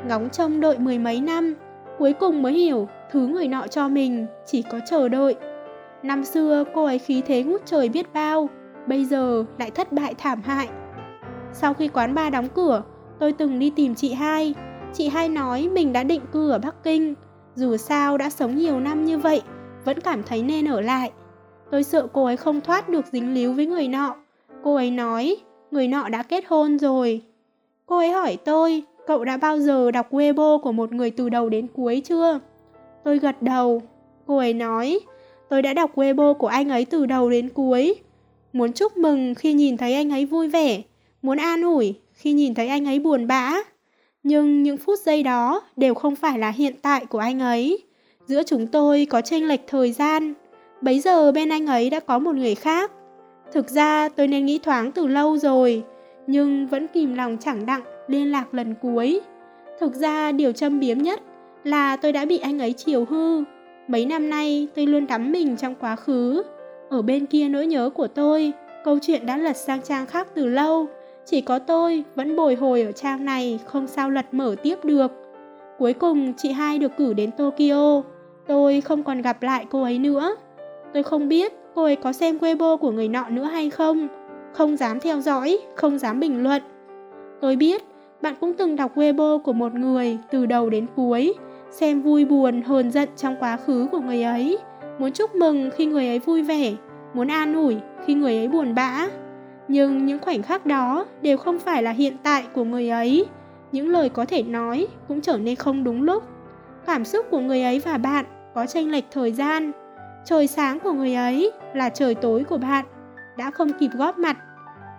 Ngóng 0.07 0.29
trông 0.29 0.59
đợi 0.59 0.79
mười 0.79 0.99
mấy 0.99 1.21
năm, 1.21 1.55
cuối 1.97 2.13
cùng 2.13 2.41
mới 2.41 2.53
hiểu 2.53 2.87
thứ 3.11 3.27
người 3.27 3.47
nọ 3.47 3.67
cho 3.67 3.87
mình 3.87 4.25
chỉ 4.45 4.61
có 4.61 4.79
chờ 4.89 5.09
đợi. 5.09 5.35
Năm 6.03 6.23
xưa 6.23 6.63
cô 6.73 6.85
ấy 6.85 6.99
khí 6.99 7.21
thế 7.25 7.43
ngút 7.43 7.65
trời 7.65 7.89
biết 7.89 8.13
bao, 8.13 8.49
bây 8.87 9.05
giờ 9.05 9.45
lại 9.59 9.71
thất 9.71 9.91
bại 9.91 10.13
thảm 10.17 10.41
hại. 10.41 10.67
Sau 11.53 11.73
khi 11.73 11.87
quán 11.87 12.15
bar 12.15 12.33
đóng 12.33 12.47
cửa, 12.55 12.83
tôi 13.19 13.33
từng 13.33 13.59
đi 13.59 13.69
tìm 13.69 13.95
chị 13.95 14.13
hai. 14.13 14.53
Chị 14.93 15.07
hai 15.07 15.29
nói 15.29 15.69
mình 15.73 15.93
đã 15.93 16.03
định 16.03 16.21
cư 16.31 16.51
ở 16.51 16.59
Bắc 16.59 16.83
Kinh. 16.83 17.13
Dù 17.55 17.77
sao 17.77 18.17
đã 18.17 18.29
sống 18.29 18.55
nhiều 18.55 18.79
năm 18.79 19.05
như 19.05 19.17
vậy, 19.17 19.41
vẫn 19.85 20.01
cảm 20.01 20.23
thấy 20.23 20.43
nên 20.43 20.65
ở 20.65 20.81
lại. 20.81 21.11
Tôi 21.71 21.83
sợ 21.83 22.07
cô 22.13 22.25
ấy 22.25 22.37
không 22.37 22.61
thoát 22.61 22.89
được 22.89 23.05
dính 23.11 23.33
líu 23.33 23.53
với 23.53 23.65
người 23.65 23.87
nọ. 23.87 24.15
Cô 24.63 24.75
ấy 24.75 24.91
nói, 24.91 25.35
người 25.71 25.87
nọ 25.87 26.09
đã 26.09 26.23
kết 26.23 26.43
hôn 26.47 26.79
rồi. 26.79 27.21
Cô 27.85 27.97
ấy 27.97 28.11
hỏi 28.11 28.37
tôi, 28.45 28.83
cậu 29.07 29.25
đã 29.25 29.37
bao 29.37 29.59
giờ 29.59 29.91
đọc 29.91 30.11
Weibo 30.11 30.59
của 30.59 30.71
một 30.71 30.93
người 30.93 31.11
từ 31.11 31.29
đầu 31.29 31.49
đến 31.49 31.67
cuối 31.75 32.01
chưa? 32.05 32.39
Tôi 33.03 33.19
gật 33.19 33.41
đầu. 33.41 33.81
Cô 34.27 34.37
ấy 34.37 34.53
nói, 34.53 34.99
tôi 35.49 35.61
đã 35.61 35.73
đọc 35.73 35.95
Weibo 35.95 36.33
của 36.33 36.47
anh 36.47 36.69
ấy 36.69 36.85
từ 36.85 37.05
đầu 37.05 37.29
đến 37.29 37.49
cuối. 37.49 37.95
Muốn 38.53 38.73
chúc 38.73 38.97
mừng 38.97 39.35
khi 39.35 39.53
nhìn 39.53 39.77
thấy 39.77 39.93
anh 39.93 40.09
ấy 40.09 40.25
vui 40.25 40.47
vẻ, 40.47 40.81
muốn 41.21 41.37
an 41.37 41.61
ủi 41.61 41.95
khi 42.13 42.33
nhìn 42.33 42.53
thấy 42.53 42.67
anh 42.67 42.85
ấy 42.85 42.99
buồn 42.99 43.27
bã. 43.27 43.53
Nhưng 44.23 44.63
những 44.63 44.77
phút 44.77 44.99
giây 44.99 45.23
đó 45.23 45.61
đều 45.75 45.93
không 45.93 46.15
phải 46.15 46.39
là 46.39 46.51
hiện 46.51 46.73
tại 46.81 47.05
của 47.05 47.19
anh 47.19 47.39
ấy. 47.39 47.83
Giữa 48.27 48.43
chúng 48.43 48.67
tôi 48.67 49.07
có 49.09 49.21
chênh 49.21 49.47
lệch 49.47 49.67
thời 49.67 49.91
gian. 49.91 50.33
Bấy 50.81 50.99
giờ 50.99 51.31
bên 51.31 51.49
anh 51.49 51.65
ấy 51.67 51.89
đã 51.89 51.99
có 51.99 52.19
một 52.19 52.35
người 52.35 52.55
khác. 52.55 52.91
Thực 53.53 53.69
ra 53.69 54.09
tôi 54.09 54.27
nên 54.27 54.45
nghĩ 54.45 54.59
thoáng 54.59 54.91
từ 54.91 55.07
lâu 55.07 55.37
rồi, 55.37 55.83
nhưng 56.27 56.67
vẫn 56.67 56.87
kìm 56.87 57.13
lòng 57.13 57.37
chẳng 57.41 57.65
đặng 57.65 57.94
liên 58.07 58.31
lạc 58.31 58.53
lần 58.53 58.75
cuối. 58.81 59.21
Thực 59.79 59.93
ra 59.93 60.31
điều 60.31 60.51
châm 60.51 60.79
biếm 60.79 60.97
nhất 60.97 61.21
là 61.63 61.95
tôi 61.95 62.11
đã 62.11 62.25
bị 62.25 62.37
anh 62.37 62.59
ấy 62.59 62.73
chiều 62.73 63.05
hư. 63.05 63.43
Mấy 63.87 64.05
năm 64.05 64.29
nay 64.29 64.67
tôi 64.75 64.85
luôn 64.85 65.07
đắm 65.07 65.31
mình 65.31 65.55
trong 65.57 65.75
quá 65.75 65.95
khứ. 65.95 66.43
Ở 66.89 67.01
bên 67.01 67.25
kia 67.25 67.49
nỗi 67.49 67.67
nhớ 67.67 67.89
của 67.89 68.07
tôi, 68.07 68.51
câu 68.83 68.99
chuyện 69.01 69.25
đã 69.25 69.37
lật 69.37 69.57
sang 69.57 69.81
trang 69.81 70.05
khác 70.05 70.27
từ 70.33 70.45
lâu. 70.45 70.87
Chỉ 71.25 71.41
có 71.41 71.59
tôi 71.59 72.03
vẫn 72.15 72.35
bồi 72.35 72.55
hồi 72.55 72.81
ở 72.81 72.91
trang 72.91 73.25
này 73.25 73.59
không 73.65 73.87
sao 73.87 74.09
lật 74.09 74.25
mở 74.33 74.55
tiếp 74.63 74.75
được. 74.83 75.11
Cuối 75.77 75.93
cùng 75.93 76.33
chị 76.33 76.51
hai 76.51 76.79
được 76.79 76.91
cử 76.97 77.13
đến 77.13 77.31
Tokyo. 77.31 78.01
Tôi 78.47 78.81
không 78.81 79.03
còn 79.03 79.21
gặp 79.21 79.43
lại 79.43 79.65
cô 79.69 79.83
ấy 79.83 79.99
nữa. 79.99 80.35
Tôi 80.93 81.03
không 81.03 81.29
biết 81.29 81.53
cô 81.75 81.83
ấy 81.83 81.95
có 81.95 82.13
xem 82.13 82.37
Weibo 82.37 82.77
của 82.77 82.91
người 82.91 83.07
nọ 83.07 83.29
nữa 83.29 83.43
hay 83.43 83.69
không. 83.69 84.07
Không 84.53 84.77
dám 84.77 84.99
theo 84.99 85.21
dõi, 85.21 85.57
không 85.75 85.97
dám 85.97 86.19
bình 86.19 86.43
luận. 86.43 86.61
Tôi 87.41 87.55
biết 87.55 87.83
bạn 88.21 88.35
cũng 88.39 88.53
từng 88.53 88.75
đọc 88.75 88.97
Weibo 88.97 89.39
của 89.39 89.53
một 89.53 89.73
người 89.73 90.17
từ 90.31 90.45
đầu 90.45 90.69
đến 90.69 90.85
cuối, 90.95 91.33
xem 91.71 92.01
vui 92.01 92.25
buồn 92.25 92.61
hờn 92.61 92.91
giận 92.91 93.09
trong 93.17 93.35
quá 93.39 93.57
khứ 93.57 93.87
của 93.91 93.99
người 93.99 94.23
ấy, 94.23 94.57
muốn 94.99 95.11
chúc 95.11 95.35
mừng 95.35 95.69
khi 95.75 95.85
người 95.85 96.07
ấy 96.07 96.19
vui 96.19 96.43
vẻ, 96.43 96.73
muốn 97.13 97.27
an 97.27 97.53
ủi 97.53 97.77
khi 98.05 98.13
người 98.13 98.37
ấy 98.37 98.47
buồn 98.47 98.75
bã. 98.75 99.07
Nhưng 99.67 100.05
những 100.05 100.19
khoảnh 100.19 100.41
khắc 100.41 100.65
đó 100.65 101.05
đều 101.21 101.37
không 101.37 101.59
phải 101.59 101.83
là 101.83 101.91
hiện 101.91 102.17
tại 102.23 102.43
của 102.53 102.63
người 102.63 102.89
ấy, 102.89 103.25
những 103.71 103.89
lời 103.89 104.09
có 104.09 104.25
thể 104.25 104.43
nói 104.43 104.87
cũng 105.07 105.21
trở 105.21 105.37
nên 105.37 105.55
không 105.55 105.83
đúng 105.83 106.03
lúc. 106.03 106.23
Cảm 106.85 107.05
xúc 107.05 107.25
của 107.31 107.39
người 107.39 107.63
ấy 107.63 107.79
và 107.79 107.97
bạn 107.97 108.25
có 108.55 108.65
chênh 108.65 108.91
lệch 108.91 109.05
thời 109.11 109.31
gian. 109.31 109.71
Trời 110.25 110.47
sáng 110.47 110.79
của 110.79 110.91
người 110.91 111.13
ấy 111.15 111.51
là 111.73 111.89
trời 111.89 112.15
tối 112.15 112.43
của 112.43 112.57
bạn, 112.57 112.85
đã 113.37 113.51
không 113.51 113.73
kịp 113.79 113.89
góp 113.93 114.17
mặt. 114.17 114.37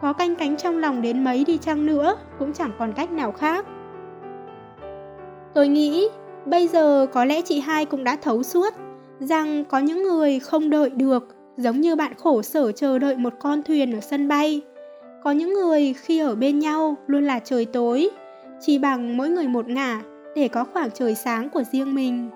Có 0.02 0.12
canh 0.12 0.36
cánh 0.36 0.56
trong 0.56 0.78
lòng 0.78 1.02
đến 1.02 1.24
mấy 1.24 1.44
đi 1.44 1.58
chăng 1.58 1.86
nữa 1.86 2.16
cũng 2.38 2.52
chẳng 2.52 2.70
còn 2.78 2.92
cách 2.92 3.12
nào 3.12 3.32
khác. 3.32 3.66
Tôi 5.54 5.68
nghĩ 5.68 6.08
bây 6.46 6.68
giờ 6.68 7.06
có 7.12 7.24
lẽ 7.24 7.42
chị 7.42 7.60
hai 7.60 7.84
cũng 7.84 8.04
đã 8.04 8.16
thấu 8.16 8.42
suốt 8.42 8.74
rằng 9.20 9.64
có 9.64 9.78
những 9.78 10.02
người 10.02 10.38
không 10.38 10.70
đợi 10.70 10.90
được 10.90 11.36
giống 11.56 11.80
như 11.80 11.96
bạn 11.96 12.12
khổ 12.16 12.42
sở 12.42 12.72
chờ 12.72 12.98
đợi 12.98 13.16
một 13.16 13.32
con 13.40 13.62
thuyền 13.62 13.94
ở 13.94 14.00
sân 14.00 14.28
bay. 14.28 14.62
Có 15.24 15.30
những 15.30 15.54
người 15.54 15.92
khi 15.92 16.18
ở 16.18 16.34
bên 16.34 16.58
nhau 16.58 16.96
luôn 17.06 17.24
là 17.24 17.38
trời 17.38 17.64
tối, 17.64 18.10
chỉ 18.60 18.78
bằng 18.78 19.16
mỗi 19.16 19.28
người 19.28 19.48
một 19.48 19.68
ngả 19.68 20.02
để 20.36 20.48
có 20.48 20.64
khoảng 20.72 20.90
trời 20.90 21.14
sáng 21.14 21.48
của 21.48 21.62
riêng 21.72 21.94
mình. 21.94 22.30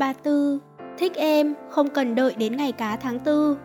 Ba 0.00 0.12
Tư, 0.12 0.58
thích 0.98 1.12
em, 1.14 1.54
không 1.70 1.88
cần 1.88 2.14
đợi 2.14 2.34
đến 2.38 2.56
ngày 2.56 2.72
cá 2.72 2.96
tháng 2.96 3.18
tư. 3.18 3.56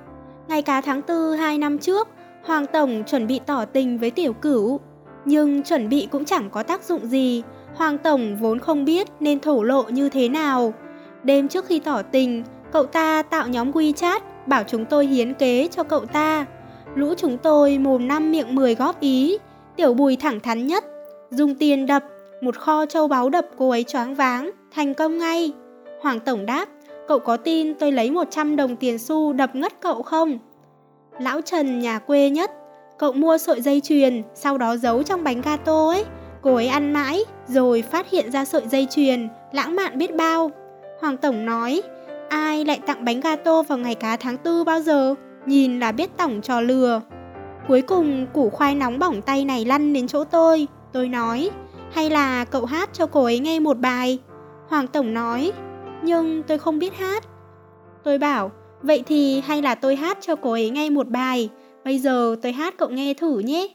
Ngày 0.48 0.62
cá 0.62 0.82
tháng 0.82 1.02
tư 1.02 1.34
hai 1.34 1.58
năm 1.58 1.78
trước, 1.78 2.08
Hoàng 2.43 2.65
Tổng 2.74 3.04
chuẩn 3.08 3.28
bị 3.28 3.39
tỏ 3.45 3.65
tình 3.65 3.98
với 3.98 4.12
tiểu 4.12 4.34
cửu. 4.34 4.80
Nhưng 5.26 5.63
chuẩn 5.63 5.89
bị 5.89 6.08
cũng 6.12 6.26
chẳng 6.26 6.50
có 6.50 6.63
tác 6.63 6.84
dụng 6.84 7.08
gì, 7.08 7.43
Hoàng 7.76 7.98
Tổng 7.98 8.38
vốn 8.41 8.60
không 8.60 8.86
biết 8.86 9.08
nên 9.19 9.39
thổ 9.39 9.63
lộ 9.63 9.84
như 9.84 10.10
thế 10.10 10.30
nào. 10.30 10.74
Đêm 11.24 11.48
trước 11.48 11.65
khi 11.65 11.80
tỏ 11.80 12.02
tình, 12.02 12.43
cậu 12.71 12.86
ta 12.86 13.21
tạo 13.21 13.48
nhóm 13.48 13.71
WeChat 13.71 14.19
bảo 14.45 14.63
chúng 14.67 14.86
tôi 14.86 15.06
hiến 15.06 15.34
kế 15.34 15.67
cho 15.71 15.84
cậu 15.84 16.06
ta. 16.06 16.45
Lũ 16.95 17.13
chúng 17.17 17.38
tôi 17.38 17.78
mồm 17.78 18.08
năm 18.08 18.32
miệng 18.32 18.56
mười 18.56 18.76
góp 18.76 19.00
ý, 19.00 19.38
tiểu 19.76 19.93
bùi 19.93 20.15
thẳng 20.15 20.39
thắn 20.39 20.67
nhất, 20.67 20.84
dùng 21.30 21.56
tiền 21.56 21.86
đập, 21.86 22.04
một 22.41 22.56
kho 22.56 22.86
châu 22.86 23.08
báu 23.08 23.30
đập 23.30 23.45
cô 23.58 23.69
ấy 23.69 23.84
choáng 23.84 24.15
váng, 24.15 24.52
thành 24.71 24.93
công 24.93 25.17
ngay. 25.17 25.54
Hoàng 26.05 26.19
Tổng 26.19 26.45
đáp, 26.45 26.65
cậu 27.07 27.19
có 27.19 27.37
tin 27.37 27.73
tôi 27.75 27.91
lấy 27.91 28.11
100 28.11 28.55
đồng 28.55 28.75
tiền 28.75 28.97
xu 28.97 29.33
đập 29.33 29.55
ngất 29.55 29.81
cậu 29.81 30.03
không? 30.03 30.39
Lão 31.19 31.41
Trần 31.41 31.79
nhà 31.79 31.99
quê 31.99 32.29
nhất, 32.29 32.51
cậu 32.97 33.11
mua 33.11 33.37
sợi 33.37 33.61
dây 33.61 33.81
chuyền, 33.81 34.23
sau 34.33 34.57
đó 34.57 34.77
giấu 34.77 35.03
trong 35.03 35.23
bánh 35.23 35.41
gato 35.41 35.87
ấy. 35.87 36.05
Cô 36.41 36.55
ấy 36.55 36.67
ăn 36.67 36.93
mãi, 36.93 37.19
rồi 37.47 37.81
phát 37.81 38.09
hiện 38.09 38.31
ra 38.31 38.45
sợi 38.45 38.61
dây 38.67 38.87
chuyền, 38.89 39.29
lãng 39.51 39.75
mạn 39.75 39.97
biết 39.97 40.15
bao. 40.15 40.51
Hoàng 41.01 41.17
Tổng 41.17 41.45
nói, 41.45 41.81
ai 42.29 42.65
lại 42.65 42.79
tặng 42.85 43.05
bánh 43.05 43.19
gato 43.19 43.61
vào 43.61 43.77
ngày 43.77 43.95
cá 43.95 44.17
tháng 44.17 44.37
tư 44.37 44.63
bao 44.63 44.81
giờ? 44.81 45.15
Nhìn 45.45 45.79
là 45.79 45.91
biết 45.91 46.17
tổng 46.17 46.41
trò 46.41 46.61
lừa. 46.61 47.01
Cuối 47.67 47.81
cùng 47.81 48.27
củ 48.33 48.49
khoai 48.49 48.75
nóng 48.75 48.99
bỏng 48.99 49.21
tay 49.21 49.45
này 49.45 49.65
lăn 49.65 49.93
đến 49.93 50.07
chỗ 50.07 50.23
tôi. 50.23 50.67
Tôi 50.93 51.07
nói, 51.07 51.49
hay 51.91 52.09
là 52.09 52.45
cậu 52.45 52.65
hát 52.65 52.89
cho 52.93 53.05
cô 53.05 53.23
ấy 53.23 53.39
nghe 53.39 53.59
một 53.59 53.77
bài? 53.77 54.19
Hoàng 54.67 54.87
Tổng 54.87 55.13
nói, 55.13 55.51
nhưng 56.05 56.43
tôi 56.47 56.57
không 56.57 56.79
biết 56.79 56.93
hát. 56.93 57.23
Tôi 58.03 58.17
bảo, 58.17 58.51
vậy 58.81 59.03
thì 59.05 59.41
hay 59.41 59.61
là 59.61 59.75
tôi 59.75 59.95
hát 59.95 60.17
cho 60.21 60.35
cô 60.35 60.51
ấy 60.51 60.69
nghe 60.69 60.89
một 60.89 61.09
bài, 61.09 61.49
bây 61.85 61.99
giờ 61.99 62.35
tôi 62.41 62.51
hát 62.51 62.77
cậu 62.77 62.89
nghe 62.89 63.13
thử 63.13 63.39
nhé. 63.39 63.67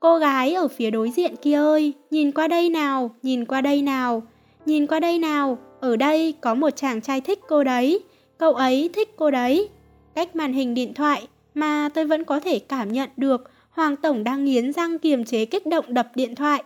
Cô 0.00 0.18
gái 0.18 0.54
ở 0.54 0.68
phía 0.68 0.90
đối 0.90 1.10
diện 1.10 1.36
kia 1.36 1.56
ơi, 1.56 1.92
nhìn 2.10 2.32
qua 2.32 2.48
đây 2.48 2.68
nào, 2.68 3.14
nhìn 3.22 3.44
qua 3.44 3.60
đây 3.60 3.82
nào, 3.82 4.22
nhìn 4.66 4.86
qua 4.86 5.00
đây 5.00 5.18
nào, 5.18 5.58
ở 5.80 5.96
đây 5.96 6.34
có 6.40 6.54
một 6.54 6.70
chàng 6.76 7.00
trai 7.00 7.20
thích 7.20 7.40
cô 7.48 7.64
đấy, 7.64 8.00
cậu 8.38 8.54
ấy 8.54 8.90
thích 8.92 9.14
cô 9.16 9.30
đấy. 9.30 9.68
Cách 10.14 10.36
màn 10.36 10.52
hình 10.52 10.74
điện 10.74 10.94
thoại 10.94 11.28
mà 11.54 11.88
tôi 11.94 12.04
vẫn 12.04 12.24
có 12.24 12.40
thể 12.40 12.58
cảm 12.58 12.92
nhận 12.92 13.10
được 13.16 13.50
Hoàng 13.70 13.96
Tổng 13.96 14.24
đang 14.24 14.44
nghiến 14.44 14.72
răng 14.72 14.98
kiềm 14.98 15.24
chế 15.24 15.44
kích 15.44 15.66
động 15.66 15.84
đập 15.88 16.08
điện 16.14 16.34
thoại. 16.34 16.62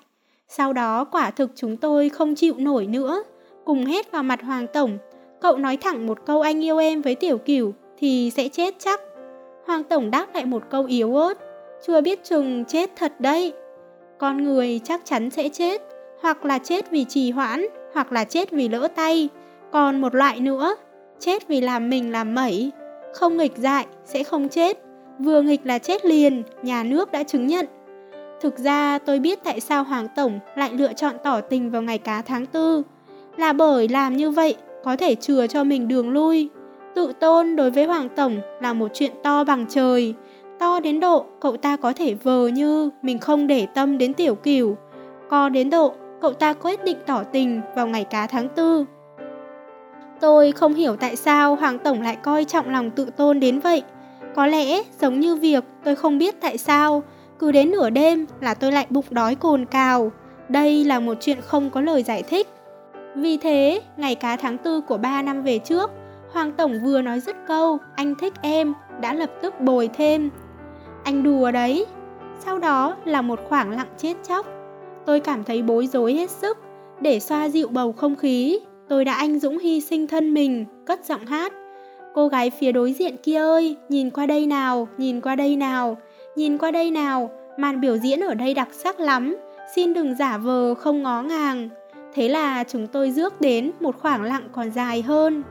Sau 0.48 0.72
đó 0.72 1.04
quả 1.04 1.30
thực 1.30 1.50
chúng 1.54 1.76
tôi 1.76 2.08
không 2.08 2.34
chịu 2.34 2.54
nổi 2.58 2.86
nữa 2.86 3.22
cùng 3.68 3.84
hét 3.84 4.12
vào 4.12 4.22
mặt 4.22 4.42
Hoàng 4.42 4.66
Tổng. 4.72 4.98
Cậu 5.40 5.56
nói 5.56 5.76
thẳng 5.76 6.06
một 6.06 6.18
câu 6.26 6.40
anh 6.40 6.64
yêu 6.64 6.78
em 6.78 7.02
với 7.02 7.14
Tiểu 7.14 7.38
Cửu 7.38 7.72
thì 7.98 8.32
sẽ 8.36 8.48
chết 8.48 8.74
chắc. 8.78 9.00
Hoàng 9.66 9.84
Tổng 9.84 10.10
đáp 10.10 10.26
lại 10.34 10.44
một 10.44 10.62
câu 10.70 10.84
yếu 10.84 11.16
ớt. 11.16 11.34
Chưa 11.86 12.00
biết 12.00 12.24
chừng 12.24 12.64
chết 12.64 12.90
thật 12.96 13.20
đấy. 13.20 13.52
Con 14.18 14.44
người 14.44 14.80
chắc 14.84 15.00
chắn 15.04 15.30
sẽ 15.30 15.48
chết, 15.48 15.82
hoặc 16.22 16.44
là 16.44 16.58
chết 16.58 16.90
vì 16.90 17.04
trì 17.04 17.30
hoãn, 17.30 17.66
hoặc 17.94 18.12
là 18.12 18.24
chết 18.24 18.50
vì 18.50 18.68
lỡ 18.68 18.88
tay. 18.96 19.28
Còn 19.72 20.00
một 20.00 20.14
loại 20.14 20.40
nữa, 20.40 20.76
chết 21.18 21.48
vì 21.48 21.60
làm 21.60 21.90
mình 21.90 22.12
làm 22.12 22.34
mẩy. 22.34 22.70
Không 23.14 23.36
nghịch 23.36 23.56
dại, 23.56 23.86
sẽ 24.04 24.24
không 24.24 24.48
chết. 24.48 24.78
Vừa 25.18 25.42
nghịch 25.42 25.60
là 25.64 25.78
chết 25.78 26.04
liền, 26.04 26.42
nhà 26.62 26.82
nước 26.82 27.12
đã 27.12 27.22
chứng 27.22 27.46
nhận. 27.46 27.66
Thực 28.40 28.58
ra 28.58 28.98
tôi 28.98 29.18
biết 29.18 29.44
tại 29.44 29.60
sao 29.60 29.84
Hoàng 29.84 30.08
Tổng 30.16 30.38
lại 30.56 30.70
lựa 30.72 30.92
chọn 30.92 31.14
tỏ 31.24 31.40
tình 31.40 31.70
vào 31.70 31.82
ngày 31.82 31.98
cá 31.98 32.22
tháng 32.22 32.46
tư 32.46 32.82
là 33.38 33.52
bởi 33.52 33.88
làm 33.88 34.16
như 34.16 34.30
vậy 34.30 34.56
có 34.84 34.96
thể 34.96 35.14
chừa 35.14 35.46
cho 35.46 35.64
mình 35.64 35.88
đường 35.88 36.10
lui. 36.10 36.48
Tự 36.94 37.12
tôn 37.20 37.56
đối 37.56 37.70
với 37.70 37.84
Hoàng 37.84 38.08
Tổng 38.16 38.40
là 38.60 38.72
một 38.72 38.88
chuyện 38.94 39.12
to 39.22 39.44
bằng 39.44 39.66
trời, 39.68 40.14
to 40.58 40.80
đến 40.80 41.00
độ 41.00 41.24
cậu 41.40 41.56
ta 41.56 41.76
có 41.76 41.92
thể 41.92 42.14
vờ 42.14 42.48
như 42.48 42.90
mình 43.02 43.18
không 43.18 43.46
để 43.46 43.66
tâm 43.74 43.98
đến 43.98 44.14
tiểu 44.14 44.34
cửu, 44.34 44.76
co 45.30 45.48
đến 45.48 45.70
độ 45.70 45.92
cậu 46.20 46.32
ta 46.32 46.52
quyết 46.52 46.84
định 46.84 46.96
tỏ 47.06 47.22
tình 47.32 47.60
vào 47.76 47.86
ngày 47.86 48.04
cá 48.04 48.26
tháng 48.26 48.48
tư. 48.48 48.84
Tôi 50.20 50.52
không 50.52 50.74
hiểu 50.74 50.96
tại 50.96 51.16
sao 51.16 51.54
Hoàng 51.54 51.78
Tổng 51.78 52.02
lại 52.02 52.16
coi 52.16 52.44
trọng 52.44 52.70
lòng 52.70 52.90
tự 52.90 53.04
tôn 53.16 53.40
đến 53.40 53.60
vậy. 53.60 53.82
Có 54.34 54.46
lẽ 54.46 54.82
giống 55.00 55.20
như 55.20 55.36
việc 55.36 55.64
tôi 55.84 55.96
không 55.96 56.18
biết 56.18 56.40
tại 56.40 56.58
sao, 56.58 57.02
cứ 57.38 57.52
đến 57.52 57.70
nửa 57.70 57.90
đêm 57.90 58.26
là 58.40 58.54
tôi 58.54 58.72
lại 58.72 58.86
bụng 58.90 59.04
đói 59.10 59.34
cồn 59.34 59.64
cào. 59.64 60.12
Đây 60.48 60.84
là 60.84 61.00
một 61.00 61.14
chuyện 61.20 61.38
không 61.40 61.70
có 61.70 61.80
lời 61.80 62.02
giải 62.02 62.22
thích. 62.22 62.48
Vì 63.20 63.36
thế, 63.36 63.80
ngày 63.96 64.14
cá 64.14 64.36
tháng 64.36 64.58
tư 64.58 64.80
của 64.80 64.98
3 64.98 65.22
năm 65.22 65.42
về 65.42 65.58
trước, 65.58 65.90
Hoàng 66.32 66.52
Tổng 66.52 66.80
vừa 66.84 67.02
nói 67.02 67.20
dứt 67.20 67.36
câu, 67.46 67.78
anh 67.96 68.14
thích 68.14 68.32
em, 68.42 68.74
đã 69.00 69.14
lập 69.14 69.30
tức 69.42 69.60
bồi 69.60 69.88
thêm. 69.94 70.30
Anh 71.04 71.22
đùa 71.22 71.50
đấy. 71.50 71.86
Sau 72.38 72.58
đó 72.58 72.96
là 73.04 73.22
một 73.22 73.40
khoảng 73.48 73.70
lặng 73.70 73.88
chết 73.96 74.14
chóc. 74.28 74.46
Tôi 75.06 75.20
cảm 75.20 75.44
thấy 75.44 75.62
bối 75.62 75.86
rối 75.86 76.14
hết 76.14 76.30
sức. 76.30 76.58
Để 77.00 77.20
xoa 77.20 77.48
dịu 77.48 77.68
bầu 77.68 77.92
không 77.92 78.16
khí, 78.16 78.58
tôi 78.88 79.04
đã 79.04 79.12
anh 79.12 79.38
dũng 79.38 79.58
hy 79.58 79.80
sinh 79.80 80.06
thân 80.06 80.34
mình, 80.34 80.64
cất 80.86 81.04
giọng 81.04 81.26
hát. 81.26 81.52
Cô 82.14 82.28
gái 82.28 82.50
phía 82.50 82.72
đối 82.72 82.92
diện 82.92 83.16
kia 83.22 83.38
ơi, 83.38 83.76
nhìn 83.88 84.10
qua 84.10 84.26
đây 84.26 84.46
nào, 84.46 84.88
nhìn 84.98 85.20
qua 85.20 85.36
đây 85.36 85.56
nào, 85.56 85.96
nhìn 86.36 86.58
qua 86.58 86.70
đây 86.70 86.90
nào, 86.90 87.30
màn 87.58 87.80
biểu 87.80 87.96
diễn 87.96 88.20
ở 88.20 88.34
đây 88.34 88.54
đặc 88.54 88.68
sắc 88.72 89.00
lắm, 89.00 89.36
xin 89.74 89.94
đừng 89.94 90.14
giả 90.14 90.38
vờ 90.38 90.74
không 90.74 91.02
ngó 91.02 91.22
ngàng. 91.22 91.68
Thế 92.14 92.28
là 92.28 92.64
chúng 92.64 92.86
tôi 92.86 93.10
rước 93.10 93.40
đến 93.40 93.70
một 93.80 93.96
khoảng 94.02 94.22
lặng 94.22 94.48
còn 94.52 94.70
dài 94.70 95.02
hơn. 95.02 95.42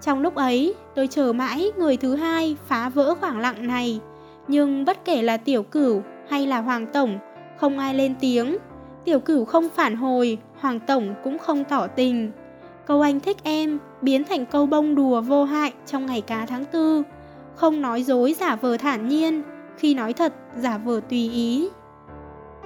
Trong 0.00 0.22
lúc 0.22 0.34
ấy, 0.34 0.74
tôi 0.94 1.06
chờ 1.06 1.32
mãi 1.32 1.70
người 1.78 1.96
thứ 1.96 2.14
hai 2.14 2.56
phá 2.66 2.88
vỡ 2.88 3.14
khoảng 3.20 3.38
lặng 3.38 3.66
này. 3.66 4.00
Nhưng 4.48 4.84
bất 4.84 5.04
kể 5.04 5.22
là 5.22 5.36
tiểu 5.36 5.62
cửu 5.62 6.02
hay 6.28 6.46
là 6.46 6.60
hoàng 6.60 6.86
tổng, 6.92 7.18
không 7.56 7.78
ai 7.78 7.94
lên 7.94 8.14
tiếng. 8.20 8.56
Tiểu 9.04 9.20
cửu 9.20 9.44
không 9.44 9.68
phản 9.74 9.96
hồi, 9.96 10.38
hoàng 10.60 10.80
tổng 10.80 11.14
cũng 11.24 11.38
không 11.38 11.64
tỏ 11.64 11.86
tình. 11.86 12.30
Câu 12.86 13.00
anh 13.00 13.20
thích 13.20 13.36
em 13.42 13.78
biến 14.02 14.24
thành 14.24 14.46
câu 14.46 14.66
bông 14.66 14.94
đùa 14.94 15.20
vô 15.20 15.44
hại 15.44 15.72
trong 15.86 16.06
ngày 16.06 16.20
cá 16.20 16.46
tháng 16.46 16.64
tư. 16.64 17.02
Không 17.54 17.82
nói 17.82 18.02
dối 18.02 18.34
giả 18.40 18.56
vờ 18.56 18.76
thản 18.76 19.08
nhiên, 19.08 19.42
khi 19.76 19.94
nói 19.94 20.12
thật 20.12 20.32
giả 20.56 20.78
vờ 20.78 21.00
tùy 21.08 21.30
ý. 21.30 21.68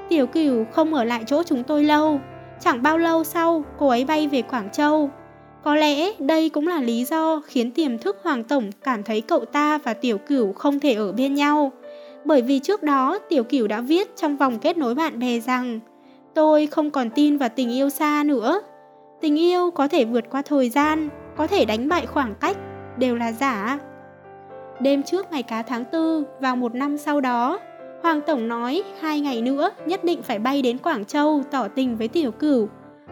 Tiểu 0.09 0.27
cửu 0.27 0.65
không 0.73 0.95
ở 0.95 1.05
lại 1.05 1.25
chỗ 1.27 1.43
chúng 1.43 1.63
tôi 1.63 1.85
lâu, 1.85 2.21
chẳng 2.61 2.83
bao 2.83 2.99
lâu 2.99 3.25
sau 3.25 3.65
cô 3.79 3.89
ấy 3.89 4.05
bay 4.05 4.29
về 4.29 4.43
Quảng 4.43 4.69
Châu. 4.73 5.11
Có 5.65 5.75
lẽ 5.75 6.13
đây 6.19 6.49
cũng 6.49 6.69
là 6.69 6.81
lý 6.81 7.05
do 7.05 7.41
khiến 7.47 7.71
tiềm 7.71 7.99
thức 7.99 8.17
Hoàng 8.23 8.45
Tổng 8.45 8.71
cảm 8.85 9.03
thấy 9.03 9.21
cậu 9.21 9.45
ta 9.45 9.79
và 9.79 9.95
Tiểu 9.95 10.19
Cửu 10.19 10.53
không 10.53 10.81
thể 10.81 10.95
ở 10.95 11.13
bên 11.13 11.35
nhau. 11.35 11.73
Bởi 12.25 12.43
vì 12.43 12.59
trước 12.59 12.83
đó 12.83 13.19
Tiểu 13.29 13.45
Cửu 13.45 13.67
đã 13.67 13.81
viết 13.81 14.17
trong 14.17 14.37
vòng 14.37 14.59
kết 14.59 14.77
nối 14.77 14.95
bạn 14.95 15.19
bè 15.19 15.41
rằng 15.41 15.81
Tôi 16.35 16.67
không 16.67 16.91
còn 16.91 17.11
tin 17.11 17.39
vào 17.39 17.49
tình 17.49 17.73
yêu 17.73 17.91
xa 17.91 18.23
nữa. 18.27 18.61
Tình 19.21 19.39
yêu 19.39 19.71
có 19.71 19.89
thể 19.89 20.05
vượt 20.05 20.25
qua 20.31 20.43
thời 20.43 20.71
gian, 20.71 21.09
có 21.37 21.47
thể 21.47 21.65
đánh 21.65 21.89
bại 21.89 22.07
khoảng 22.07 22.35
cách, 22.41 22.57
đều 22.99 23.17
là 23.17 23.33
giả. 23.33 23.79
Đêm 24.81 25.03
trước 25.03 25.33
ngày 25.33 25.43
cá 25.43 25.63
tháng 25.63 25.85
tư, 25.85 26.25
vào 26.41 26.57
một 26.57 26.75
năm 26.75 26.99
sau 26.99 27.21
đó, 27.21 27.61
Hoàng 28.03 28.21
Tổng 28.27 28.49
nói 28.49 28.83
hai 29.01 29.21
ngày 29.21 29.43
nữa 29.43 29.71
nhất 29.87 30.05
định 30.05 30.23
phải 30.23 30.39
bay 30.39 30.63
đến 30.63 30.79
Quảng 30.79 31.05
Châu 31.05 31.43
tỏ 31.51 31.69
tình 31.69 31.97
với 31.97 32.09
Tiểu 32.09 32.31
Cửu. 32.31 32.69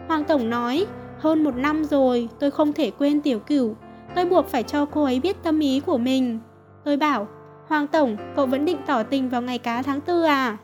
Hoàng 0.07 0.23
Tổng 0.23 0.49
nói, 0.49 0.85
hơn 1.17 1.43
một 1.43 1.55
năm 1.55 1.83
rồi 1.83 2.29
tôi 2.39 2.51
không 2.51 2.73
thể 2.73 2.91
quên 2.91 3.21
Tiểu 3.21 3.39
Cửu, 3.39 3.75
tôi 4.15 4.25
buộc 4.25 4.47
phải 4.47 4.63
cho 4.63 4.85
cô 4.85 5.03
ấy 5.03 5.19
biết 5.19 5.43
tâm 5.43 5.59
ý 5.59 5.79
của 5.79 5.97
mình. 5.97 6.39
Tôi 6.85 6.97
bảo, 6.97 7.27
Hoàng 7.67 7.87
Tổng, 7.87 8.17
cậu 8.35 8.45
vẫn 8.45 8.65
định 8.65 8.77
tỏ 8.87 9.03
tình 9.03 9.29
vào 9.29 9.41
ngày 9.41 9.57
cá 9.57 9.81
tháng 9.81 10.01
tư 10.01 10.23
à? 10.23 10.57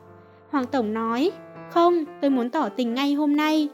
Hoàng 0.49 0.65
Tổng 0.65 0.93
nói, 0.93 1.31
không, 1.69 2.05
tôi 2.21 2.29
muốn 2.29 2.49
tỏ 2.49 2.69
tình 2.69 2.93
ngay 2.93 3.13
hôm 3.13 3.35
nay. 3.35 3.69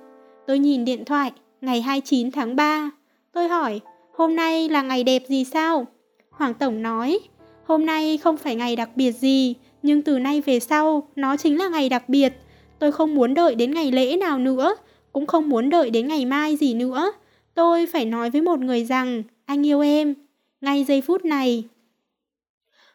Tôi 0.47 0.59
nhìn 0.59 0.85
điện 0.85 1.05
thoại, 1.05 1.31
ngày 1.61 1.81
29 1.81 2.31
tháng 2.31 2.55
3. 2.55 2.91
Tôi 3.33 3.47
hỏi, 3.47 3.81
hôm 4.13 4.35
nay 4.35 4.69
là 4.69 4.81
ngày 4.81 5.03
đẹp 5.03 5.23
gì 5.27 5.43
sao? 5.43 5.85
Hoàng 6.29 6.53
Tổng 6.53 6.81
nói, 6.81 7.19
hôm 7.65 7.85
nay 7.85 8.17
không 8.17 8.37
phải 8.37 8.55
ngày 8.55 8.75
đặc 8.75 8.89
biệt 8.95 9.11
gì, 9.11 9.55
nhưng 9.83 10.01
từ 10.01 10.19
nay 10.19 10.41
về 10.41 10.59
sau, 10.59 11.07
nó 11.15 11.37
chính 11.37 11.57
là 11.57 11.69
ngày 11.69 11.89
đặc 11.89 12.09
biệt. 12.09 12.33
Tôi 12.79 12.91
không 12.91 13.15
muốn 13.15 13.33
đợi 13.33 13.55
đến 13.55 13.71
ngày 13.71 13.91
lễ 13.91 14.15
nào 14.15 14.39
nữa, 14.39 14.75
cũng 15.11 15.25
không 15.25 15.49
muốn 15.49 15.69
đợi 15.69 15.89
đến 15.89 16.07
ngày 16.07 16.25
mai 16.25 16.55
gì 16.55 16.73
nữa. 16.73 17.11
Tôi 17.53 17.85
phải 17.85 18.05
nói 18.05 18.29
với 18.29 18.41
một 18.41 18.59
người 18.59 18.85
rằng, 18.85 19.23
anh 19.45 19.65
yêu 19.65 19.81
em, 19.81 20.15
ngay 20.61 20.83
giây 20.83 21.01
phút 21.01 21.25
này. 21.25 21.63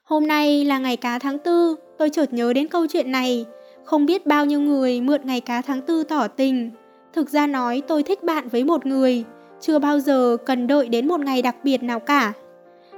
Hôm 0.03 0.27
nay 0.27 0.65
là 0.65 0.79
ngày 0.79 0.97
cá 0.97 1.19
tháng 1.19 1.39
tư, 1.39 1.77
tôi 1.99 2.11
chợt 2.11 2.33
nhớ 2.33 2.53
đến 2.53 2.69
câu 2.69 2.87
chuyện 2.87 3.13
này. 3.13 3.45
Không 3.85 4.07
biết 4.07 4.27
bao 4.27 4.45
nhiêu 4.45 4.61
người 4.61 5.01
mượn 5.01 5.21
ngày 5.25 5.41
cá 5.41 5.63
tháng 5.63 5.83
tư 5.83 6.05
tỏ 6.05 6.29
tình. 6.29 6.71
Thực 7.13 7.31
ra 7.31 7.47
nói 7.47 7.83
tôi 7.89 8.03
thích 8.03 8.23
bạn 8.23 8.49
với 8.49 8.65
một 8.65 8.87
người, 8.87 9.25
chưa 9.61 9.79
bao 9.79 10.01
giờ 10.01 10.37
cần 10.47 10.67
đợi 10.67 10.89
đến 10.89 11.09
một 11.09 11.21
ngày 11.21 11.43
đặc 11.43 11.57
biệt 11.65 11.83
nào 11.83 12.01
cả. 12.01 12.33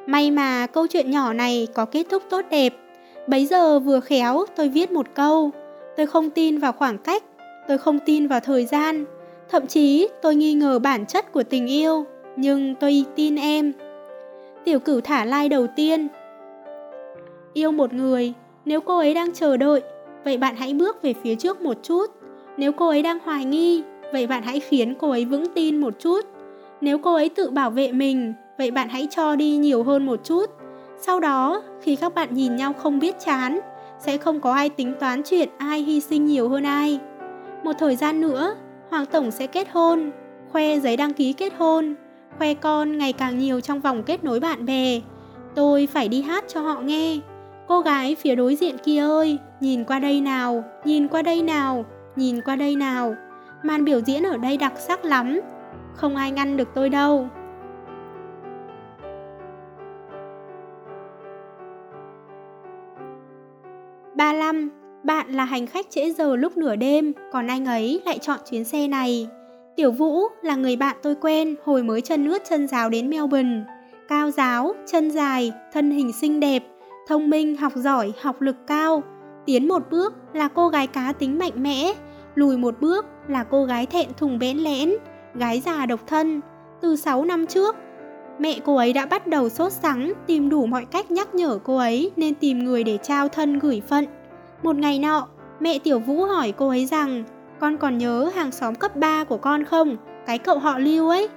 May 0.06 0.30
mà 0.30 0.66
câu 0.66 0.86
chuyện 0.86 1.10
nhỏ 1.10 1.32
này 1.32 1.68
có 1.74 1.84
kết 1.84 2.06
thúc 2.10 2.22
tốt 2.30 2.44
đẹp. 2.50 2.74
Bấy 3.28 3.46
giờ 3.46 3.78
vừa 3.78 4.00
khéo 4.00 4.44
tôi 4.56 4.68
viết 4.68 4.92
một 4.92 5.06
câu. 5.14 5.50
Tôi 5.96 6.06
không 6.06 6.30
tin 6.30 6.58
vào 6.58 6.72
khoảng 6.72 6.98
cách, 6.98 7.22
tôi 7.68 7.78
không 7.78 7.98
tin 8.06 8.26
vào 8.26 8.40
thời 8.40 8.66
gian. 8.66 9.04
Thậm 9.50 9.66
chí 9.66 10.08
tôi 10.22 10.34
nghi 10.34 10.54
ngờ 10.54 10.78
bản 10.78 11.06
chất 11.06 11.32
của 11.32 11.42
tình 11.42 11.66
yêu, 11.66 12.04
nhưng 12.36 12.74
tôi 12.74 13.04
tin 13.16 13.36
em. 13.36 13.72
Tiểu 14.64 14.78
cửu 14.78 15.00
thả 15.00 15.24
like 15.24 15.48
đầu 15.48 15.66
tiên. 15.76 16.08
Yêu 17.52 17.72
một 17.72 17.92
người, 17.92 18.32
nếu 18.64 18.80
cô 18.80 18.98
ấy 18.98 19.14
đang 19.14 19.32
chờ 19.32 19.56
đợi, 19.56 19.80
vậy 20.24 20.38
bạn 20.38 20.56
hãy 20.56 20.74
bước 20.74 21.02
về 21.02 21.14
phía 21.22 21.34
trước 21.34 21.60
một 21.60 21.76
chút. 21.82 22.06
Nếu 22.56 22.72
cô 22.72 22.88
ấy 22.88 23.02
đang 23.02 23.18
hoài 23.24 23.44
nghi, 23.44 23.82
vậy 24.12 24.26
bạn 24.26 24.42
hãy 24.42 24.60
khiến 24.60 24.94
cô 24.98 25.10
ấy 25.10 25.24
vững 25.24 25.54
tin 25.54 25.80
một 25.80 25.94
chút. 25.98 26.20
Nếu 26.80 26.98
cô 26.98 27.14
ấy 27.14 27.28
tự 27.28 27.50
bảo 27.50 27.70
vệ 27.70 27.92
mình, 27.92 28.32
vậy 28.58 28.70
bạn 28.70 28.88
hãy 28.88 29.08
cho 29.10 29.36
đi 29.36 29.56
nhiều 29.56 29.82
hơn 29.82 30.06
một 30.06 30.24
chút. 30.24 30.50
Sau 31.00 31.20
đó, 31.20 31.62
khi 31.82 31.96
các 31.96 32.14
bạn 32.14 32.34
nhìn 32.34 32.56
nhau 32.56 32.72
không 32.72 32.98
biết 32.98 33.16
chán, 33.24 33.60
sẽ 33.98 34.18
không 34.18 34.40
có 34.40 34.52
ai 34.52 34.68
tính 34.68 34.94
toán 35.00 35.22
chuyện 35.24 35.48
ai 35.58 35.80
hy 35.80 36.00
sinh 36.00 36.26
nhiều 36.26 36.48
hơn 36.48 36.64
ai. 36.64 36.98
Một 37.64 37.72
thời 37.78 37.96
gian 37.96 38.20
nữa, 38.20 38.54
Hoàng 38.90 39.06
Tổng 39.06 39.30
sẽ 39.30 39.46
kết 39.46 39.68
hôn, 39.72 40.10
khoe 40.52 40.78
giấy 40.78 40.96
đăng 40.96 41.12
ký 41.12 41.32
kết 41.32 41.52
hôn, 41.58 41.94
khoe 42.38 42.54
con 42.54 42.98
ngày 42.98 43.12
càng 43.12 43.38
nhiều 43.38 43.60
trong 43.60 43.80
vòng 43.80 44.02
kết 44.02 44.24
nối 44.24 44.40
bạn 44.40 44.66
bè. 44.66 45.00
Tôi 45.54 45.88
phải 45.92 46.08
đi 46.08 46.22
hát 46.22 46.44
cho 46.48 46.60
họ 46.60 46.80
nghe. 46.80 47.18
Cô 47.68 47.80
gái 47.80 48.14
phía 48.14 48.34
đối 48.34 48.56
diện 48.56 48.78
kia 48.78 49.00
ơi, 49.00 49.38
nhìn 49.60 49.84
qua 49.84 49.98
đây 49.98 50.20
nào, 50.20 50.64
nhìn 50.84 51.08
qua 51.08 51.22
đây 51.22 51.42
nào, 51.42 51.84
nhìn 52.16 52.40
qua 52.40 52.56
đây 52.56 52.76
nào. 52.76 53.14
Màn 53.62 53.84
biểu 53.84 54.00
diễn 54.00 54.22
ở 54.22 54.36
đây 54.36 54.56
đặc 54.56 54.72
sắc 54.76 55.04
lắm, 55.04 55.40
không 55.94 56.16
ai 56.16 56.30
ngăn 56.30 56.56
được 56.56 56.68
tôi 56.74 56.88
đâu. 56.88 57.28
Ba 64.18 64.32
Lâm, 64.32 64.68
bạn 65.04 65.32
là 65.32 65.44
hành 65.44 65.66
khách 65.66 65.90
trễ 65.90 66.10
giờ 66.10 66.36
lúc 66.36 66.56
nửa 66.56 66.76
đêm, 66.76 67.12
còn 67.32 67.46
anh 67.46 67.64
ấy 67.66 68.02
lại 68.06 68.18
chọn 68.18 68.38
chuyến 68.50 68.64
xe 68.64 68.88
này. 68.88 69.28
Tiểu 69.76 69.92
Vũ 69.92 70.22
là 70.42 70.56
người 70.56 70.76
bạn 70.76 70.96
tôi 71.02 71.14
quen 71.14 71.54
hồi 71.64 71.82
mới 71.82 72.00
chân 72.00 72.28
ướt 72.28 72.42
chân 72.48 72.68
giáo 72.68 72.90
đến 72.90 73.10
Melbourne. 73.10 73.64
Cao 74.08 74.30
giáo, 74.30 74.74
chân 74.86 75.10
dài, 75.10 75.52
thân 75.72 75.90
hình 75.90 76.12
xinh 76.12 76.40
đẹp, 76.40 76.62
thông 77.08 77.30
minh, 77.30 77.56
học 77.56 77.72
giỏi, 77.76 78.12
học 78.20 78.40
lực 78.40 78.56
cao. 78.66 79.02
Tiến 79.46 79.68
một 79.68 79.82
bước 79.90 80.14
là 80.32 80.48
cô 80.48 80.68
gái 80.68 80.86
cá 80.86 81.12
tính 81.12 81.38
mạnh 81.38 81.62
mẽ, 81.62 81.92
lùi 82.34 82.56
một 82.56 82.80
bước 82.80 83.06
là 83.28 83.44
cô 83.44 83.64
gái 83.64 83.86
thẹn 83.86 84.08
thùng 84.16 84.38
bẽn 84.38 84.58
lẽn, 84.58 84.94
gái 85.34 85.62
già 85.64 85.86
độc 85.86 86.00
thân. 86.06 86.40
Từ 86.80 86.96
6 86.96 87.24
năm 87.24 87.46
trước, 87.46 87.76
mẹ 88.38 88.54
cô 88.64 88.76
ấy 88.76 88.92
đã 88.92 89.06
bắt 89.06 89.26
đầu 89.26 89.48
sốt 89.48 89.72
sắng 89.72 90.12
tìm 90.26 90.48
đủ 90.48 90.66
mọi 90.66 90.84
cách 90.84 91.10
nhắc 91.10 91.34
nhở 91.34 91.58
cô 91.64 91.76
ấy 91.76 92.10
nên 92.16 92.34
tìm 92.34 92.64
người 92.64 92.84
để 92.84 92.98
trao 93.02 93.28
thân 93.28 93.58
gửi 93.58 93.82
phận. 93.88 94.04
Một 94.62 94.76
ngày 94.76 94.98
nọ, 94.98 95.26
mẹ 95.60 95.78
Tiểu 95.78 95.98
Vũ 95.98 96.24
hỏi 96.24 96.52
cô 96.52 96.68
ấy 96.68 96.86
rằng 96.86 97.24
con 97.60 97.76
còn 97.76 97.98
nhớ 97.98 98.30
hàng 98.34 98.52
xóm 98.52 98.74
cấp 98.74 98.96
3 98.96 99.24
của 99.24 99.36
con 99.36 99.64
không? 99.64 99.96
Cái 100.26 100.38
cậu 100.38 100.58
họ 100.58 100.78
lưu 100.78 101.08
ấy. 101.08 101.28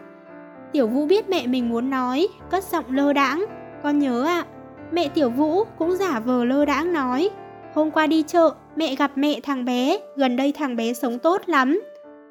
Tiểu 0.71 0.87
Vũ 0.87 1.05
biết 1.05 1.29
mẹ 1.29 1.47
mình 1.47 1.69
muốn 1.69 1.89
nói, 1.89 2.27
cất 2.49 2.63
giọng 2.63 2.85
lơ 2.89 3.13
đãng. 3.13 3.45
Con 3.83 3.99
nhớ 3.99 4.23
ạ. 4.23 4.45
À. 4.45 4.45
Mẹ 4.91 5.07
Tiểu 5.07 5.29
Vũ 5.29 5.63
cũng 5.63 5.95
giả 5.95 6.19
vờ 6.19 6.45
lơ 6.45 6.65
đãng 6.65 6.93
nói. 6.93 7.29
Hôm 7.73 7.91
qua 7.91 8.07
đi 8.07 8.23
chợ, 8.23 8.53
mẹ 8.75 8.95
gặp 8.95 9.11
mẹ 9.15 9.39
thằng 9.43 9.65
bé, 9.65 9.99
gần 10.15 10.35
đây 10.35 10.51
thằng 10.51 10.75
bé 10.75 10.93
sống 10.93 11.19
tốt 11.19 11.41
lắm. 11.45 11.81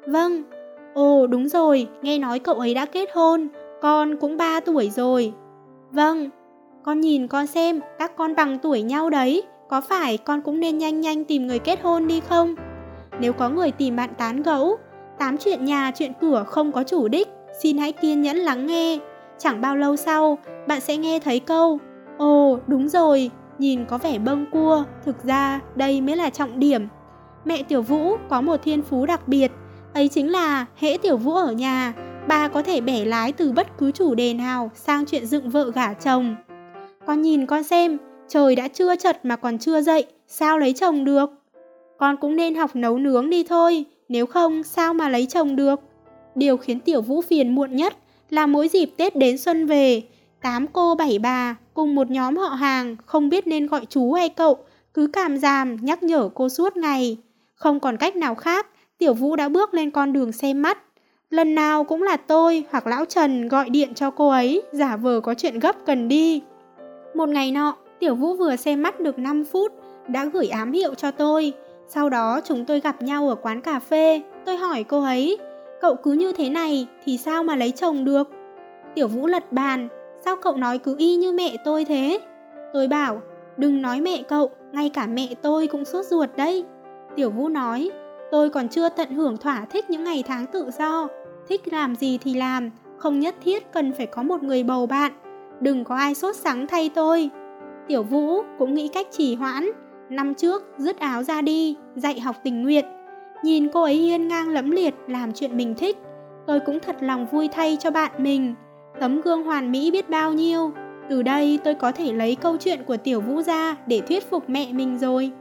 Vâng. 0.07 0.43
Ồ 0.93 1.27
đúng 1.27 1.49
rồi, 1.49 1.87
nghe 2.01 2.17
nói 2.17 2.39
cậu 2.39 2.55
ấy 2.55 2.73
đã 2.73 2.85
kết 2.85 3.09
hôn, 3.13 3.47
con 3.81 4.15
cũng 4.15 4.37
3 4.37 4.59
tuổi 4.59 4.89
rồi. 4.89 5.33
Vâng. 5.91 6.29
Con 6.83 7.01
nhìn 7.01 7.27
con 7.27 7.47
xem, 7.47 7.79
các 7.99 8.15
con 8.17 8.35
bằng 8.35 8.59
tuổi 8.59 8.81
nhau 8.81 9.09
đấy, 9.09 9.43
có 9.69 9.81
phải 9.81 10.17
con 10.17 10.41
cũng 10.41 10.59
nên 10.59 10.77
nhanh 10.77 11.01
nhanh 11.01 11.25
tìm 11.25 11.47
người 11.47 11.59
kết 11.59 11.81
hôn 11.83 12.07
đi 12.07 12.19
không? 12.19 12.55
Nếu 13.19 13.33
có 13.33 13.49
người 13.49 13.71
tìm 13.71 13.95
bạn 13.95 14.09
tán 14.17 14.43
gẫu, 14.43 14.77
tám 15.19 15.37
chuyện 15.37 15.65
nhà 15.65 15.91
chuyện 15.95 16.13
cửa 16.21 16.43
không 16.47 16.71
có 16.71 16.83
chủ 16.83 17.07
đích, 17.07 17.27
xin 17.63 17.77
hãy 17.77 17.91
kiên 17.91 18.21
nhẫn 18.21 18.37
lắng 18.37 18.65
nghe. 18.65 18.99
Chẳng 19.37 19.61
bao 19.61 19.77
lâu 19.77 19.95
sau, 19.95 20.37
bạn 20.67 20.81
sẽ 20.81 20.97
nghe 20.97 21.19
thấy 21.19 21.39
câu 21.39 21.79
Ồ, 22.17 22.59
đúng 22.67 22.89
rồi, 22.89 23.31
nhìn 23.57 23.85
có 23.85 23.97
vẻ 23.97 24.19
bâng 24.19 24.45
cua, 24.51 24.83
thực 25.05 25.23
ra 25.23 25.59
đây 25.75 26.01
mới 26.01 26.15
là 26.15 26.29
trọng 26.29 26.59
điểm. 26.59 26.87
Mẹ 27.45 27.63
Tiểu 27.63 27.81
Vũ 27.81 28.17
có 28.29 28.41
một 28.41 28.57
thiên 28.63 28.81
phú 28.81 29.05
đặc 29.05 29.27
biệt, 29.27 29.51
ấy 29.93 30.07
chính 30.07 30.31
là 30.31 30.65
hễ 30.75 30.97
Tiểu 30.97 31.17
Vũ 31.17 31.33
ở 31.33 31.51
nhà, 31.51 31.93
bà 32.27 32.47
có 32.47 32.61
thể 32.61 32.81
bẻ 32.81 33.05
lái 33.05 33.31
từ 33.31 33.51
bất 33.51 33.77
cứ 33.77 33.91
chủ 33.91 34.15
đề 34.15 34.33
nào 34.33 34.71
sang 34.75 35.05
chuyện 35.05 35.25
dựng 35.25 35.49
vợ 35.49 35.71
gả 35.75 35.93
chồng. 35.93 36.35
Con 37.05 37.21
nhìn 37.21 37.45
con 37.45 37.63
xem, 37.63 37.97
trời 38.27 38.55
đã 38.55 38.67
chưa 38.67 38.95
chật 38.95 39.25
mà 39.25 39.35
còn 39.35 39.57
chưa 39.57 39.81
dậy, 39.81 40.05
sao 40.27 40.59
lấy 40.59 40.73
chồng 40.73 41.05
được? 41.05 41.29
Con 41.97 42.17
cũng 42.17 42.35
nên 42.35 42.55
học 42.55 42.75
nấu 42.75 42.97
nướng 42.97 43.29
đi 43.29 43.43
thôi, 43.43 43.85
nếu 44.09 44.25
không 44.25 44.63
sao 44.63 44.93
mà 44.93 45.09
lấy 45.09 45.25
chồng 45.25 45.55
được. 45.55 45.79
Điều 46.35 46.57
khiến 46.57 46.79
Tiểu 46.79 47.01
Vũ 47.01 47.21
phiền 47.21 47.55
muộn 47.55 47.75
nhất 47.75 47.97
là 48.29 48.45
mỗi 48.45 48.67
dịp 48.67 48.85
Tết 48.97 49.15
đến 49.15 49.37
xuân 49.37 49.65
về, 49.65 50.01
tám 50.41 50.67
cô 50.67 50.95
bảy 50.95 51.19
bà 51.19 51.55
cùng 51.73 51.95
một 51.95 52.11
nhóm 52.11 52.37
họ 52.37 52.47
hàng 52.47 52.95
không 53.05 53.29
biết 53.29 53.47
nên 53.47 53.67
gọi 53.67 53.85
chú 53.89 54.13
hay 54.13 54.29
cậu, 54.29 54.57
cứ 54.93 55.07
cảm 55.13 55.37
giảm 55.37 55.77
nhắc 55.81 56.03
nhở 56.03 56.29
cô 56.35 56.49
suốt 56.49 56.77
ngày. 56.77 57.17
Không 57.55 57.79
còn 57.79 57.97
cách 57.97 58.15
nào 58.15 58.35
khác, 58.35 58.67
Tiểu 58.97 59.13
Vũ 59.13 59.35
đã 59.35 59.49
bước 59.49 59.73
lên 59.73 59.91
con 59.91 60.13
đường 60.13 60.31
xem 60.31 60.61
mắt. 60.61 60.77
Lần 61.31 61.55
nào 61.55 61.83
cũng 61.83 62.03
là 62.03 62.17
tôi 62.17 62.63
hoặc 62.71 62.87
Lão 62.87 63.05
Trần 63.05 63.47
gọi 63.47 63.69
điện 63.69 63.93
cho 63.93 64.11
cô 64.11 64.29
ấy, 64.29 64.61
giả 64.71 64.97
vờ 64.97 65.19
có 65.19 65.33
chuyện 65.33 65.59
gấp 65.59 65.75
cần 65.85 66.07
đi. 66.07 66.41
Một 67.13 67.29
ngày 67.29 67.51
nọ, 67.51 67.75
Tiểu 67.99 68.15
Vũ 68.15 68.35
vừa 68.35 68.55
xem 68.55 68.83
mắt 68.83 68.99
được 68.99 69.19
5 69.19 69.43
phút, 69.51 69.71
đã 70.07 70.25
gửi 70.25 70.47
ám 70.47 70.71
hiệu 70.71 70.93
cho 70.93 71.11
tôi. 71.11 71.53
Sau 71.87 72.09
đó 72.09 72.39
chúng 72.45 72.65
tôi 72.65 72.79
gặp 72.79 73.01
nhau 73.01 73.29
ở 73.29 73.35
quán 73.35 73.61
cà 73.61 73.79
phê, 73.79 74.21
tôi 74.45 74.57
hỏi 74.57 74.83
cô 74.83 75.03
ấy, 75.03 75.37
cậu 75.81 75.95
cứ 75.95 76.11
như 76.11 76.31
thế 76.31 76.49
này 76.49 76.87
thì 77.05 77.17
sao 77.17 77.43
mà 77.43 77.55
lấy 77.55 77.71
chồng 77.71 78.05
được? 78.05 78.29
Tiểu 78.95 79.07
Vũ 79.07 79.27
lật 79.27 79.51
bàn, 79.51 79.87
sao 80.25 80.35
cậu 80.35 80.55
nói 80.55 80.77
cứ 80.77 80.95
y 80.97 81.15
như 81.15 81.31
mẹ 81.31 81.55
tôi 81.65 81.85
thế? 81.85 82.19
Tôi 82.73 82.87
bảo, 82.87 83.21
đừng 83.57 83.81
nói 83.81 84.01
mẹ 84.01 84.23
cậu, 84.27 84.49
ngay 84.71 84.89
cả 84.89 85.07
mẹ 85.07 85.27
tôi 85.41 85.67
cũng 85.67 85.85
sốt 85.85 86.05
ruột 86.05 86.29
đấy. 86.37 86.63
Tiểu 87.15 87.29
Vũ 87.29 87.49
nói, 87.49 87.91
tôi 88.31 88.49
còn 88.49 88.69
chưa 88.69 88.89
tận 88.89 89.11
hưởng 89.11 89.37
thỏa 89.37 89.65
thích 89.69 89.89
những 89.89 90.03
ngày 90.03 90.23
tháng 90.27 90.45
tự 90.45 90.69
do, 90.79 91.07
thích 91.49 91.61
làm 91.71 91.95
gì 91.95 92.17
thì 92.17 92.33
làm, 92.33 92.69
không 92.97 93.19
nhất 93.19 93.35
thiết 93.43 93.71
cần 93.73 93.93
phải 93.93 94.05
có 94.05 94.23
một 94.23 94.43
người 94.43 94.63
bầu 94.63 94.87
bạn, 94.87 95.11
đừng 95.61 95.83
có 95.83 95.95
ai 95.95 96.15
sốt 96.15 96.35
sắng 96.35 96.67
thay 96.67 96.89
tôi. 96.89 97.29
Tiểu 97.87 98.03
Vũ 98.03 98.41
cũng 98.59 98.73
nghĩ 98.73 98.87
cách 98.87 99.07
trì 99.11 99.35
hoãn, 99.35 99.71
năm 100.09 100.33
trước 100.33 100.63
dứt 100.77 100.99
áo 100.99 101.23
ra 101.23 101.41
đi, 101.41 101.75
dạy 101.95 102.19
học 102.19 102.35
tình 102.43 102.63
nguyện. 102.63 102.85
Nhìn 103.43 103.67
cô 103.73 103.83
ấy 103.83 103.95
hiên 103.95 104.27
ngang 104.27 104.49
lẫm 104.49 104.71
liệt 104.71 104.93
làm 105.07 105.31
chuyện 105.33 105.57
mình 105.57 105.75
thích, 105.77 105.97
tôi 106.47 106.59
cũng 106.59 106.79
thật 106.79 106.95
lòng 107.01 107.25
vui 107.31 107.47
thay 107.47 107.77
cho 107.79 107.91
bạn 107.91 108.11
mình. 108.17 108.55
Tấm 108.99 109.21
gương 109.21 109.43
hoàn 109.43 109.71
mỹ 109.71 109.91
biết 109.91 110.09
bao 110.09 110.33
nhiêu, 110.33 110.71
từ 111.09 111.23
đây 111.23 111.59
tôi 111.63 111.73
có 111.73 111.91
thể 111.91 112.13
lấy 112.13 112.35
câu 112.35 112.57
chuyện 112.57 112.83
của 112.83 112.97
Tiểu 112.97 113.21
Vũ 113.21 113.41
ra 113.41 113.75
để 113.87 114.01
thuyết 114.07 114.29
phục 114.29 114.49
mẹ 114.49 114.73
mình 114.73 114.97
rồi. 114.97 115.31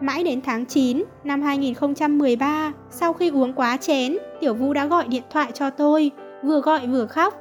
Mãi 0.00 0.24
đến 0.24 0.40
tháng 0.40 0.66
9 0.66 1.04
năm 1.24 1.42
2013, 1.42 2.72
sau 2.90 3.12
khi 3.12 3.30
uống 3.30 3.52
quá 3.52 3.76
chén, 3.76 4.16
Tiểu 4.40 4.54
Vũ 4.54 4.72
đã 4.72 4.86
gọi 4.86 5.08
điện 5.08 5.22
thoại 5.30 5.50
cho 5.54 5.70
tôi, 5.70 6.10
vừa 6.44 6.60
gọi 6.60 6.86
vừa 6.86 7.06
khóc. 7.06 7.34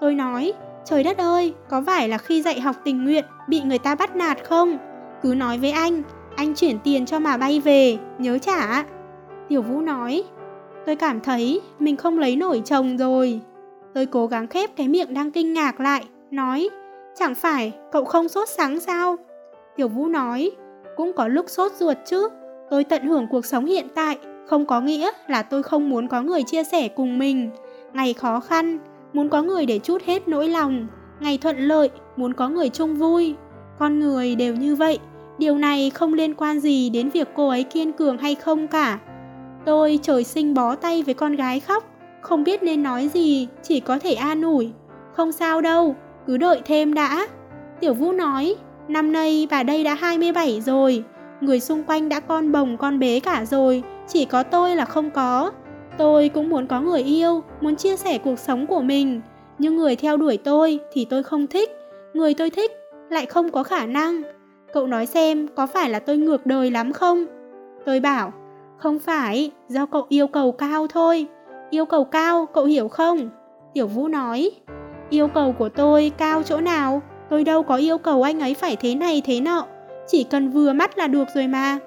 Tôi 0.00 0.14
nói, 0.14 0.52
trời 0.84 1.02
đất 1.02 1.18
ơi, 1.18 1.54
có 1.68 1.82
phải 1.86 2.08
là 2.08 2.18
khi 2.18 2.42
dạy 2.42 2.60
học 2.60 2.76
tình 2.84 3.04
nguyện 3.04 3.24
bị 3.48 3.60
người 3.60 3.78
ta 3.78 3.94
bắt 3.94 4.16
nạt 4.16 4.44
không? 4.44 4.78
Cứ 5.22 5.34
nói 5.34 5.58
với 5.58 5.70
anh, 5.70 6.02
anh 6.36 6.54
chuyển 6.54 6.78
tiền 6.78 7.06
cho 7.06 7.18
mà 7.18 7.36
bay 7.36 7.60
về, 7.60 7.98
nhớ 8.18 8.38
trả. 8.38 8.84
Tiểu 9.48 9.62
Vũ 9.62 9.80
nói, 9.80 10.24
tôi 10.86 10.96
cảm 10.96 11.20
thấy 11.20 11.60
mình 11.78 11.96
không 11.96 12.18
lấy 12.18 12.36
nổi 12.36 12.62
chồng 12.64 12.96
rồi. 12.96 13.40
Tôi 13.94 14.06
cố 14.06 14.26
gắng 14.26 14.46
khép 14.46 14.70
cái 14.76 14.88
miệng 14.88 15.14
đang 15.14 15.30
kinh 15.30 15.52
ngạc 15.52 15.80
lại, 15.80 16.04
nói, 16.30 16.68
chẳng 17.14 17.34
phải 17.34 17.72
cậu 17.92 18.04
không 18.04 18.28
sốt 18.28 18.48
sắng 18.48 18.80
sao? 18.80 19.16
Tiểu 19.76 19.88
Vũ 19.88 20.08
nói, 20.08 20.50
cũng 20.96 21.12
có 21.12 21.28
lúc 21.28 21.48
sốt 21.48 21.72
ruột 21.72 21.96
chứ, 22.04 22.28
tôi 22.70 22.84
tận 22.84 23.06
hưởng 23.06 23.26
cuộc 23.30 23.46
sống 23.46 23.64
hiện 23.64 23.86
tại, 23.94 24.18
không 24.46 24.66
có 24.66 24.80
nghĩa 24.80 25.10
là 25.28 25.42
tôi 25.42 25.62
không 25.62 25.90
muốn 25.90 26.08
có 26.08 26.22
người 26.22 26.42
chia 26.42 26.64
sẻ 26.64 26.88
cùng 26.88 27.18
mình. 27.18 27.50
Ngày 27.92 28.12
khó 28.14 28.40
khăn, 28.40 28.78
muốn 29.12 29.28
có 29.28 29.42
người 29.42 29.66
để 29.66 29.78
chút 29.78 30.02
hết 30.06 30.28
nỗi 30.28 30.48
lòng, 30.48 30.86
ngày 31.20 31.38
thuận 31.38 31.58
lợi, 31.58 31.90
muốn 32.16 32.34
có 32.34 32.48
người 32.48 32.68
chung 32.68 32.96
vui. 32.96 33.34
Con 33.78 34.00
người 34.00 34.34
đều 34.34 34.54
như 34.54 34.76
vậy, 34.76 34.98
điều 35.38 35.58
này 35.58 35.90
không 35.90 36.14
liên 36.14 36.34
quan 36.34 36.60
gì 36.60 36.90
đến 36.90 37.08
việc 37.08 37.28
cô 37.34 37.48
ấy 37.48 37.62
kiên 37.62 37.92
cường 37.92 38.18
hay 38.18 38.34
không 38.34 38.68
cả. 38.68 38.98
Tôi 39.64 39.98
trời 40.02 40.24
sinh 40.24 40.54
bó 40.54 40.74
tay 40.74 41.02
với 41.02 41.14
con 41.14 41.36
gái 41.36 41.60
khóc, 41.60 41.84
không 42.20 42.44
biết 42.44 42.62
nên 42.62 42.82
nói 42.82 43.10
gì, 43.14 43.48
chỉ 43.62 43.80
có 43.80 43.98
thể 43.98 44.14
an 44.14 44.42
ủi. 44.42 44.72
Không 45.12 45.32
sao 45.32 45.60
đâu, 45.60 45.96
cứ 46.26 46.36
đợi 46.36 46.60
thêm 46.64 46.94
đã. 46.94 47.26
Tiểu 47.80 47.94
Vũ 47.94 48.12
nói, 48.12 48.54
năm 48.88 49.12
nay 49.12 49.48
bà 49.50 49.62
đây 49.62 49.84
đã 49.84 49.94
27 49.94 50.60
rồi, 50.60 51.04
người 51.40 51.60
xung 51.60 51.82
quanh 51.82 52.08
đã 52.08 52.20
con 52.20 52.52
bồng 52.52 52.76
con 52.76 52.98
bế 52.98 53.20
cả 53.20 53.44
rồi, 53.44 53.82
chỉ 54.08 54.24
có 54.24 54.42
tôi 54.42 54.76
là 54.76 54.84
không 54.84 55.10
có. 55.10 55.50
Tôi 55.98 56.28
cũng 56.28 56.48
muốn 56.48 56.66
có 56.66 56.80
người 56.80 57.02
yêu, 57.02 57.42
muốn 57.60 57.76
chia 57.76 57.96
sẻ 57.96 58.18
cuộc 58.18 58.38
sống 58.38 58.66
của 58.66 58.80
mình, 58.80 59.20
nhưng 59.58 59.76
người 59.76 59.96
theo 59.96 60.16
đuổi 60.16 60.36
tôi 60.36 60.80
thì 60.92 61.04
tôi 61.04 61.22
không 61.22 61.46
thích, 61.46 61.70
người 62.14 62.34
tôi 62.34 62.50
thích 62.50 62.72
lại 63.10 63.26
không 63.26 63.50
có 63.50 63.62
khả 63.62 63.86
năng. 63.86 64.22
Cậu 64.72 64.86
nói 64.86 65.06
xem 65.06 65.48
có 65.56 65.66
phải 65.66 65.90
là 65.90 65.98
tôi 65.98 66.16
ngược 66.16 66.46
đời 66.46 66.70
lắm 66.70 66.92
không? 66.92 67.24
Tôi 67.86 68.00
bảo, 68.00 68.32
không 68.78 68.98
phải, 68.98 69.50
do 69.68 69.86
cậu 69.86 70.06
yêu 70.08 70.26
cầu 70.26 70.52
cao 70.52 70.86
thôi. 70.86 71.26
Yêu 71.70 71.84
cầu 71.84 72.04
cao, 72.04 72.46
cậu 72.46 72.64
hiểu 72.64 72.88
không? 72.88 73.30
Tiểu 73.74 73.86
Vũ 73.86 74.08
nói, 74.08 74.50
yêu 75.10 75.28
cầu 75.28 75.52
của 75.52 75.68
tôi 75.68 76.12
cao 76.18 76.42
chỗ 76.42 76.60
nào? 76.60 77.02
Tôi 77.32 77.44
đâu 77.44 77.62
có 77.62 77.76
yêu 77.76 77.98
cầu 77.98 78.22
anh 78.22 78.40
ấy 78.40 78.54
phải 78.54 78.76
thế 78.76 78.94
này 78.94 79.22
thế 79.24 79.40
nọ, 79.40 79.66
chỉ 80.06 80.24
cần 80.24 80.50
vừa 80.50 80.72
mắt 80.72 80.98
là 80.98 81.06
được 81.06 81.28
rồi 81.34 81.46
mà. 81.46 81.78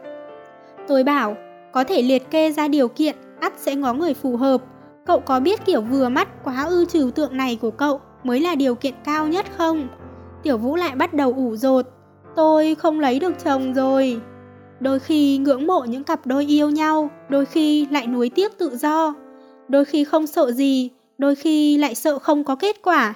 Tôi 0.88 1.03
bảo, 1.03 1.38
có 1.71 1.84
thể 1.84 2.01
liệt 2.01 2.31
kê 2.31 2.51
ra 2.51 2.67
điều 2.67 2.88
kiện, 2.88 3.15
ắt 3.39 3.53
sẽ 3.58 3.75
ngó 3.75 3.93
người 3.93 4.13
phù 4.13 4.38
hợp. 4.38 4.62
Cậu 5.05 5.19
có 5.19 5.39
biết 5.39 5.65
kiểu 5.65 5.81
vừa 5.81 6.10
mắt 6.10 6.43
quá 6.43 6.63
ư 6.63 6.86
trừu 6.86 7.12
tượng 7.12 7.38
này 7.38 7.58
của 7.62 7.71
cậu 7.71 7.99
mới 8.23 8.39
là 8.39 8.55
điều 8.55 8.75
kiện 8.75 8.93
cao 9.03 9.27
nhất 9.27 9.45
không? 9.58 9.88
Tiểu 10.43 10.58
Vũ 10.58 10.75
lại 10.75 10.95
bắt 10.95 11.13
đầu 11.13 11.34
ủ 11.34 11.55
rột. 11.55 11.86
Tôi 12.36 12.75
không 12.75 12.99
lấy 12.99 13.19
được 13.19 13.34
chồng 13.43 13.73
rồi. 13.73 14.21
Đôi 14.79 14.99
khi 14.99 15.38
ngưỡng 15.38 15.67
mộ 15.67 15.84
những 15.84 16.03
cặp 16.03 16.27
đôi 16.27 16.45
yêu 16.45 16.69
nhau, 16.69 17.10
đôi 17.29 17.45
khi 17.45 17.88
lại 17.91 18.08
nuối 18.08 18.29
tiếc 18.29 18.58
tự 18.58 18.77
do. 18.77 19.13
Đôi 19.67 19.86
khi 19.86 20.03
không 20.03 20.27
sợ 20.27 20.51
gì, 20.51 20.89
đôi 21.17 21.36
khi 21.36 21.77
lại 21.77 21.95
sợ 21.95 22.19
không 22.19 22.43
có 22.43 22.55
kết 22.55 22.81
quả. 22.81 23.13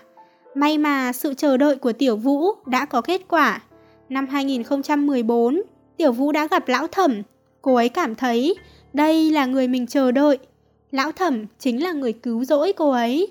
May 0.56 0.78
mà 0.78 1.14
sự 1.14 1.34
chờ 1.34 1.58
đợi 1.58 1.76
của 1.76 1.94
Tiểu 1.94 2.16
Vũ 2.16 2.52
đã 2.66 2.86
có 2.86 3.02
kết 3.02 3.22
quả. 3.28 3.62
Năm 4.10 4.28
2014, 4.28 5.62
Tiểu 5.98 6.12
Vũ 6.12 6.32
đã 6.32 6.48
gặp 6.48 6.68
Lão 6.68 6.88
Thẩm. 6.88 7.22
Cô 7.62 7.76
ấy 7.76 7.90
cảm 7.90 8.16
thấy 8.16 8.56
đây 8.94 9.32
là 9.32 9.46
người 9.46 9.68
mình 9.68 9.88
chờ 9.88 10.12
đợi. 10.12 10.38
Lão 10.92 11.12
Thẩm 11.12 11.46
chính 11.60 11.84
là 11.84 11.92
người 11.92 12.14
cứu 12.14 12.44
rỗi 12.46 12.74
cô 12.74 12.92
ấy. 12.92 13.28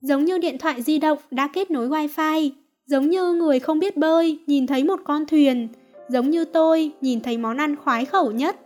Giống 0.00 0.24
như 0.24 0.38
điện 0.38 0.58
thoại 0.58 0.82
di 0.82 0.98
động 0.98 1.18
đã 1.30 1.48
kết 1.52 1.70
nối 1.70 1.88
wifi, 1.88 2.50
giống 2.86 3.10
như 3.10 3.32
người 3.32 3.60
không 3.60 3.78
biết 3.78 3.96
bơi 3.96 4.38
nhìn 4.46 4.66
thấy 4.66 4.84
một 4.84 5.00
con 5.04 5.26
thuyền, 5.26 5.68
giống 6.08 6.30
như 6.30 6.44
tôi 6.44 6.92
nhìn 7.00 7.20
thấy 7.20 7.38
món 7.38 7.56
ăn 7.56 7.76
khoái 7.76 8.04
khẩu 8.04 8.30
nhất. 8.30 8.56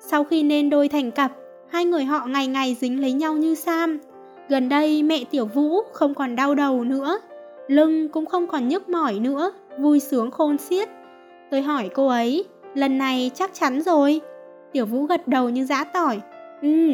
Sau 0.00 0.24
khi 0.24 0.42
nên 0.42 0.70
đôi 0.70 0.88
thành 0.88 1.10
cặp, 1.10 1.32
hai 1.68 1.84
người 1.84 2.04
họ 2.04 2.26
ngày 2.26 2.46
ngày 2.46 2.76
dính 2.80 3.00
lấy 3.00 3.12
nhau 3.12 3.34
như 3.36 3.54
Sam. 3.54 3.98
Gần 4.48 4.68
đây 4.68 5.02
mẹ 5.02 5.24
Tiểu 5.30 5.46
Vũ 5.46 5.82
không 5.92 6.14
còn 6.14 6.36
đau 6.36 6.54
đầu 6.54 6.84
nữa, 6.84 7.18
lưng 7.68 8.08
cũng 8.08 8.26
không 8.26 8.46
còn 8.46 8.68
nhức 8.68 8.88
mỏi 8.88 9.18
nữa, 9.18 9.52
vui 9.78 10.00
sướng 10.00 10.30
khôn 10.30 10.58
xiết. 10.58 10.88
Tôi 11.50 11.62
hỏi 11.62 11.90
cô 11.94 12.08
ấy, 12.08 12.44
lần 12.74 12.98
này 12.98 13.30
chắc 13.34 13.50
chắn 13.54 13.82
rồi. 13.82 14.20
Tiểu 14.72 14.86
Vũ 14.86 15.04
gật 15.04 15.28
đầu 15.28 15.48
như 15.48 15.64
giã 15.64 15.84
tỏi. 15.84 16.20
Ừ. 16.62 16.90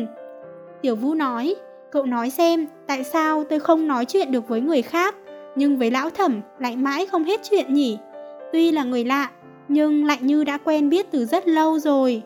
Tiểu 0.83 0.97
Vũ 0.97 1.15
nói, 1.15 1.55
cậu 1.91 2.07
nói 2.07 2.31
xem 2.31 2.67
tại 2.87 3.05
sao 3.05 3.45
tôi 3.45 3.61
không 3.61 3.89
nói 3.89 4.05
chuyện 4.05 4.33
được 4.33 4.49
với 4.49 4.61
người 4.61 4.83
khác, 4.83 5.15
nhưng 5.57 5.79
với 5.79 5.91
lão 5.91 6.11
thẩm 6.11 6.41
lại 6.59 6.77
mãi 6.77 7.07
không 7.07 7.25
hết 7.25 7.41
chuyện 7.51 7.75
nhỉ. 7.75 7.99
Tuy 8.53 8.73
là 8.73 8.85
người 8.85 9.05
lạ, 9.05 9.31
nhưng 9.69 10.05
lại 10.05 10.19
như 10.21 10.45
đã 10.45 10.59
quen 10.59 10.89
biết 10.89 11.11
từ 11.11 11.25
rất 11.25 11.49
lâu 11.49 11.79
rồi. 11.79 12.23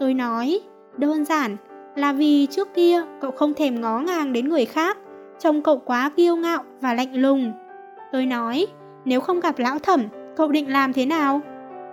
Tôi 0.00 0.14
nói, 0.14 0.60
đơn 0.96 1.24
giản 1.24 1.56
là 1.96 2.12
vì 2.12 2.46
trước 2.46 2.74
kia 2.74 3.02
cậu 3.20 3.30
không 3.30 3.54
thèm 3.54 3.80
ngó 3.80 3.98
ngàng 3.98 4.32
đến 4.32 4.48
người 4.48 4.64
khác, 4.64 4.98
trông 5.38 5.62
cậu 5.62 5.78
quá 5.78 6.10
kiêu 6.16 6.36
ngạo 6.36 6.64
và 6.80 6.94
lạnh 6.94 7.14
lùng. 7.14 7.52
Tôi 8.12 8.26
nói, 8.26 8.66
nếu 9.04 9.20
không 9.20 9.40
gặp 9.40 9.58
lão 9.58 9.78
thẩm, 9.78 10.02
cậu 10.36 10.48
định 10.48 10.72
làm 10.72 10.92
thế 10.92 11.06
nào? 11.06 11.40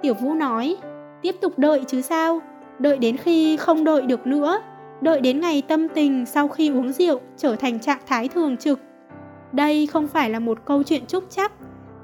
Tiểu 0.01 0.13
Vũ 0.13 0.33
nói, 0.33 0.77
tiếp 1.21 1.35
tục 1.41 1.59
đợi 1.59 1.83
chứ 1.87 2.01
sao, 2.01 2.41
đợi 2.79 2.97
đến 2.97 3.17
khi 3.17 3.57
không 3.57 3.83
đợi 3.83 4.01
được 4.01 4.27
nữa, 4.27 4.61
đợi 5.01 5.21
đến 5.21 5.39
ngày 5.39 5.63
tâm 5.67 5.87
tình 5.89 6.25
sau 6.25 6.47
khi 6.47 6.69
uống 6.69 6.91
rượu 6.91 7.19
trở 7.37 7.55
thành 7.55 7.79
trạng 7.79 8.01
thái 8.07 8.27
thường 8.27 8.57
trực. 8.57 8.79
Đây 9.51 9.87
không 9.87 10.07
phải 10.07 10.29
là 10.29 10.39
một 10.39 10.57
câu 10.65 10.83
chuyện 10.83 11.05
chúc 11.07 11.23
chắc, 11.29 11.51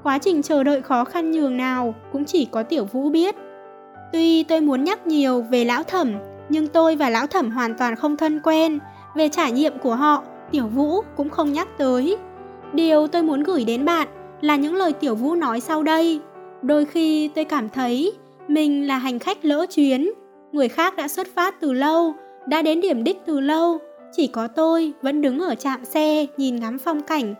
quá 0.02 0.18
trình 0.18 0.42
chờ 0.42 0.64
đợi 0.64 0.82
khó 0.82 1.04
khăn 1.04 1.30
nhường 1.30 1.56
nào 1.56 1.94
cũng 2.12 2.24
chỉ 2.24 2.44
có 2.44 2.62
Tiểu 2.62 2.84
Vũ 2.84 3.10
biết. 3.10 3.34
Tuy 4.12 4.42
tôi 4.42 4.60
muốn 4.60 4.84
nhắc 4.84 5.06
nhiều 5.06 5.42
về 5.42 5.64
lão 5.64 5.82
thẩm, 5.82 6.12
nhưng 6.50 6.66
tôi 6.66 6.96
và 6.96 7.10
lão 7.10 7.26
thẩm 7.26 7.50
hoàn 7.50 7.74
toàn 7.74 7.96
không 7.96 8.16
thân 8.16 8.40
quen. 8.44 8.78
Về 9.14 9.28
trải 9.28 9.52
nghiệm 9.52 9.78
của 9.78 9.94
họ, 9.94 10.24
Tiểu 10.50 10.66
Vũ 10.66 11.00
cũng 11.16 11.30
không 11.30 11.52
nhắc 11.52 11.68
tới. 11.78 12.16
Điều 12.72 13.06
tôi 13.06 13.22
muốn 13.22 13.42
gửi 13.42 13.64
đến 13.64 13.84
bạn 13.84 14.08
là 14.40 14.56
những 14.56 14.74
lời 14.74 14.92
Tiểu 14.92 15.14
Vũ 15.14 15.34
nói 15.34 15.60
sau 15.60 15.82
đây. 15.82 16.20
Đôi 16.62 16.84
khi 16.84 17.28
tôi 17.28 17.44
cảm 17.44 17.68
thấy 17.68 18.12
mình 18.48 18.86
là 18.86 18.98
hành 18.98 19.18
khách 19.18 19.44
lỡ 19.44 19.66
chuyến, 19.70 20.10
người 20.52 20.68
khác 20.68 20.96
đã 20.96 21.08
xuất 21.08 21.26
phát 21.34 21.60
từ 21.60 21.72
lâu, 21.72 22.14
đã 22.46 22.62
đến 22.62 22.80
điểm 22.80 23.04
đích 23.04 23.18
từ 23.26 23.40
lâu, 23.40 23.78
chỉ 24.12 24.26
có 24.26 24.48
tôi 24.48 24.92
vẫn 25.02 25.20
đứng 25.20 25.40
ở 25.40 25.54
trạm 25.54 25.84
xe 25.84 26.26
nhìn 26.36 26.56
ngắm 26.56 26.78
phong 26.78 27.02
cảnh. 27.02 27.34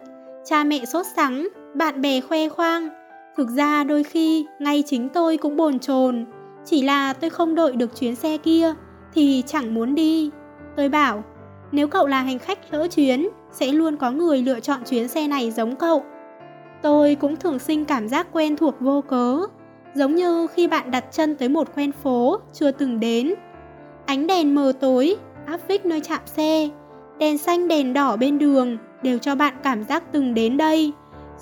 Cha 0.44 0.64
mẹ 0.64 0.85
sốt 0.85 1.07
sắng, 1.16 1.49
bạn 1.75 2.01
bè 2.01 2.20
khoe 2.20 2.49
khoang. 2.49 2.88
Thực 3.37 3.49
ra 3.49 3.85
đôi 3.85 4.03
khi 4.03 4.46
ngay 4.59 4.83
chính 4.87 5.09
tôi 5.09 5.37
cũng 5.37 5.57
bồn 5.57 5.79
chồn, 5.79 6.25
chỉ 6.64 6.83
là 6.83 7.12
tôi 7.12 7.31
không 7.31 7.55
đợi 7.55 7.73
được 7.73 8.01
chuyến 8.01 8.16
xe 8.16 8.37
kia 8.37 8.75
thì 9.14 9.42
chẳng 9.46 9.75
muốn 9.75 9.94
đi. 9.94 10.31
Tôi 10.77 10.88
bảo, 10.88 11.25
nếu 11.73 11.88
cậu 11.88 12.07
là 12.07 12.23
hành 12.23 12.38
khách 12.38 12.59
lỡ 12.70 12.88
chuyến, 12.88 13.29
sẽ 13.53 13.66
luôn 13.66 13.96
có 13.96 14.11
người 14.11 14.42
lựa 14.42 14.61
chọn 14.61 14.81
chuyến 14.90 15.09
xe 15.09 15.29
này 15.29 15.51
giống 15.51 15.77
cậu. 15.77 16.05
Tôi 16.83 17.14
cũng 17.14 17.37
thường 17.37 17.59
sinh 17.59 17.85
cảm 17.85 18.09
giác 18.09 18.27
quen 18.33 18.57
thuộc 18.57 18.75
vô 18.81 19.01
cớ. 19.01 19.38
giống 19.94 20.14
như 20.14 20.46
khi 20.46 20.68
bạn 20.68 20.90
đặt 20.90 21.05
chân 21.11 21.37
tới 21.37 21.49
một 21.49 21.68
quen 21.77 21.92
phố 21.92 22.40
chưa 22.53 22.70
từng 22.70 23.01
đến. 23.01 23.35
Ánh 24.07 24.27
đèn 24.27 24.55
mờ 24.55 24.73
tối, 24.81 25.16
áp 25.46 25.61
vích 25.68 25.87
nơi 25.87 26.01
chạm 26.01 26.20
xe, 26.27 26.68
đèn 27.18 27.38
xanh 27.38 27.68
đèn 27.68 27.92
đỏ 27.92 28.16
bên 28.16 28.38
đường 28.38 28.79
đều 29.03 29.18
cho 29.18 29.35
bạn 29.35 29.55
cảm 29.62 29.85
giác 29.85 30.12
từng 30.12 30.35
đến 30.35 30.57
đây, 30.57 30.92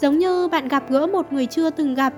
giống 0.01 0.19
như 0.19 0.49
bạn 0.49 0.69
gặp 0.69 0.85
gỡ 0.91 1.07
một 1.07 1.33
người 1.33 1.47
chưa 1.47 1.71
từng 1.71 1.95
gặp, 1.95 2.15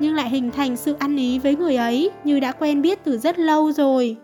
nhưng 0.00 0.14
lại 0.14 0.28
hình 0.28 0.50
thành 0.50 0.76
sự 0.76 0.96
ăn 0.98 1.16
ý 1.16 1.38
với 1.38 1.56
người 1.56 1.76
ấy 1.76 2.10
như 2.24 2.40
đã 2.40 2.52
quen 2.52 2.82
biết 2.82 3.04
từ 3.04 3.18
rất 3.18 3.38
lâu 3.38 3.72
rồi. 3.72 4.16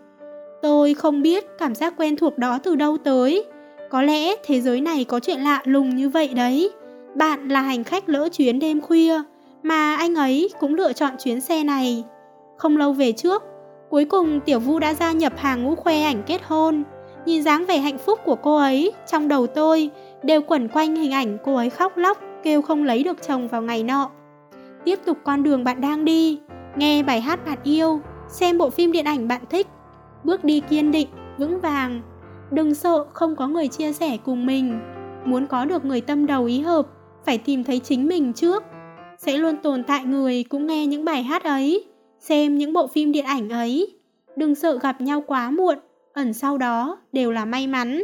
Tôi 0.61 0.93
không 0.93 1.21
biết 1.21 1.45
cảm 1.57 1.75
giác 1.75 1.93
quen 1.97 2.15
thuộc 2.15 2.37
đó 2.37 2.59
từ 2.63 2.75
đâu 2.75 2.97
tới, 3.03 3.45
có 3.89 4.01
lẽ 4.01 4.35
thế 4.45 4.61
giới 4.61 4.81
này 4.81 5.03
có 5.03 5.19
chuyện 5.19 5.39
lạ 5.39 5.61
lùng 5.65 5.95
như 5.95 6.09
vậy 6.09 6.27
đấy. 6.35 6.71
Bạn 7.15 7.47
là 7.47 7.61
hành 7.61 7.83
khách 7.83 8.09
lỡ 8.09 8.29
chuyến 8.31 8.59
đêm 8.59 8.81
khuya, 8.81 9.21
mà 9.63 9.95
anh 9.95 10.15
ấy 10.15 10.49
cũng 10.59 10.75
lựa 10.75 10.93
chọn 10.93 11.13
chuyến 11.23 11.41
xe 11.41 11.63
này. 11.63 12.03
Không 12.57 12.77
lâu 12.77 12.93
về 12.93 13.11
trước, 13.11 13.43
cuối 13.89 14.05
cùng 14.05 14.39
Tiểu 14.45 14.59
Vu 14.59 14.79
đã 14.79 14.93
gia 14.93 15.11
nhập 15.11 15.33
hàng 15.37 15.63
ngũ 15.63 15.75
khoe 15.75 16.01
ảnh 16.01 16.23
kết 16.27 16.41
hôn. 16.43 16.83
Nhìn 17.25 17.43
dáng 17.43 17.65
vẻ 17.65 17.77
hạnh 17.77 17.97
phúc 17.97 18.19
của 18.25 18.35
cô 18.35 18.55
ấy, 18.55 18.93
trong 19.11 19.27
đầu 19.27 19.47
tôi 19.47 19.89
đều 20.23 20.41
quẩn 20.41 20.67
quanh 20.67 20.95
hình 20.95 21.11
ảnh 21.11 21.37
cô 21.43 21.55
ấy 21.55 21.69
khóc 21.69 21.97
lóc, 21.97 22.17
kêu 22.43 22.61
không 22.61 22.83
lấy 22.83 23.03
được 23.03 23.27
chồng 23.27 23.47
vào 23.47 23.61
ngày 23.61 23.83
nọ. 23.83 24.09
Tiếp 24.85 24.99
tục 25.05 25.17
con 25.23 25.43
đường 25.43 25.63
bạn 25.63 25.81
đang 25.81 26.05
đi, 26.05 26.39
nghe 26.75 27.03
bài 27.03 27.21
hát 27.21 27.45
bạn 27.45 27.57
yêu, 27.63 28.01
xem 28.29 28.57
bộ 28.57 28.69
phim 28.69 28.91
điện 28.91 29.05
ảnh 29.05 29.27
bạn 29.27 29.41
thích, 29.49 29.67
bước 30.23 30.43
đi 30.43 30.59
kiên 30.69 30.91
định, 30.91 31.07
vững 31.37 31.59
vàng. 31.61 32.01
Đừng 32.51 32.75
sợ 32.75 33.05
không 33.13 33.35
có 33.35 33.47
người 33.47 33.67
chia 33.67 33.93
sẻ 33.93 34.17
cùng 34.25 34.45
mình. 34.45 34.79
Muốn 35.25 35.47
có 35.47 35.65
được 35.65 35.85
người 35.85 36.01
tâm 36.01 36.25
đầu 36.25 36.45
ý 36.45 36.61
hợp, 36.61 36.87
phải 37.25 37.37
tìm 37.37 37.63
thấy 37.63 37.79
chính 37.79 38.07
mình 38.07 38.33
trước 38.33 38.63
sẽ 39.25 39.37
luôn 39.37 39.57
tồn 39.57 39.83
tại 39.83 40.05
người 40.05 40.43
cũng 40.43 40.67
nghe 40.67 40.87
những 40.87 41.05
bài 41.05 41.23
hát 41.23 41.43
ấy, 41.43 41.85
xem 42.19 42.57
những 42.57 42.73
bộ 42.73 42.87
phim 42.87 43.11
điện 43.11 43.25
ảnh 43.25 43.49
ấy. 43.49 43.97
Đừng 44.35 44.55
sợ 44.55 44.79
gặp 44.81 45.01
nhau 45.01 45.23
quá 45.27 45.51
muộn, 45.51 45.77
ẩn 46.13 46.33
sau 46.33 46.57
đó 46.57 47.01
đều 47.11 47.31
là 47.31 47.45
may 47.45 47.67
mắn. 47.67 48.03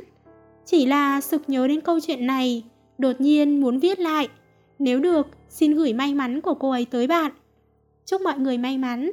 Chỉ 0.66 0.86
là 0.86 1.22
sực 1.22 1.42
nhớ 1.48 1.68
đến 1.68 1.82
câu 1.82 2.00
chuyện 2.00 2.28
này, 2.28 2.64
đột 2.98 3.22
nhiên 3.22 3.62
muốn 3.62 3.80
viết 3.80 4.00
lại. 4.00 4.28
Nếu 4.80 5.00
được, 5.00 5.28
xin 5.50 5.76
gửi 5.76 5.94
may 5.94 6.14
mắn 6.14 6.42
của 6.42 6.54
cô 6.54 6.72
ấy 6.72 6.86
tới 6.92 7.08
bạn. 7.08 7.32
Chúc 8.06 8.22
mọi 8.22 8.40
người 8.40 8.58
may 8.58 8.78
mắn. 8.78 9.12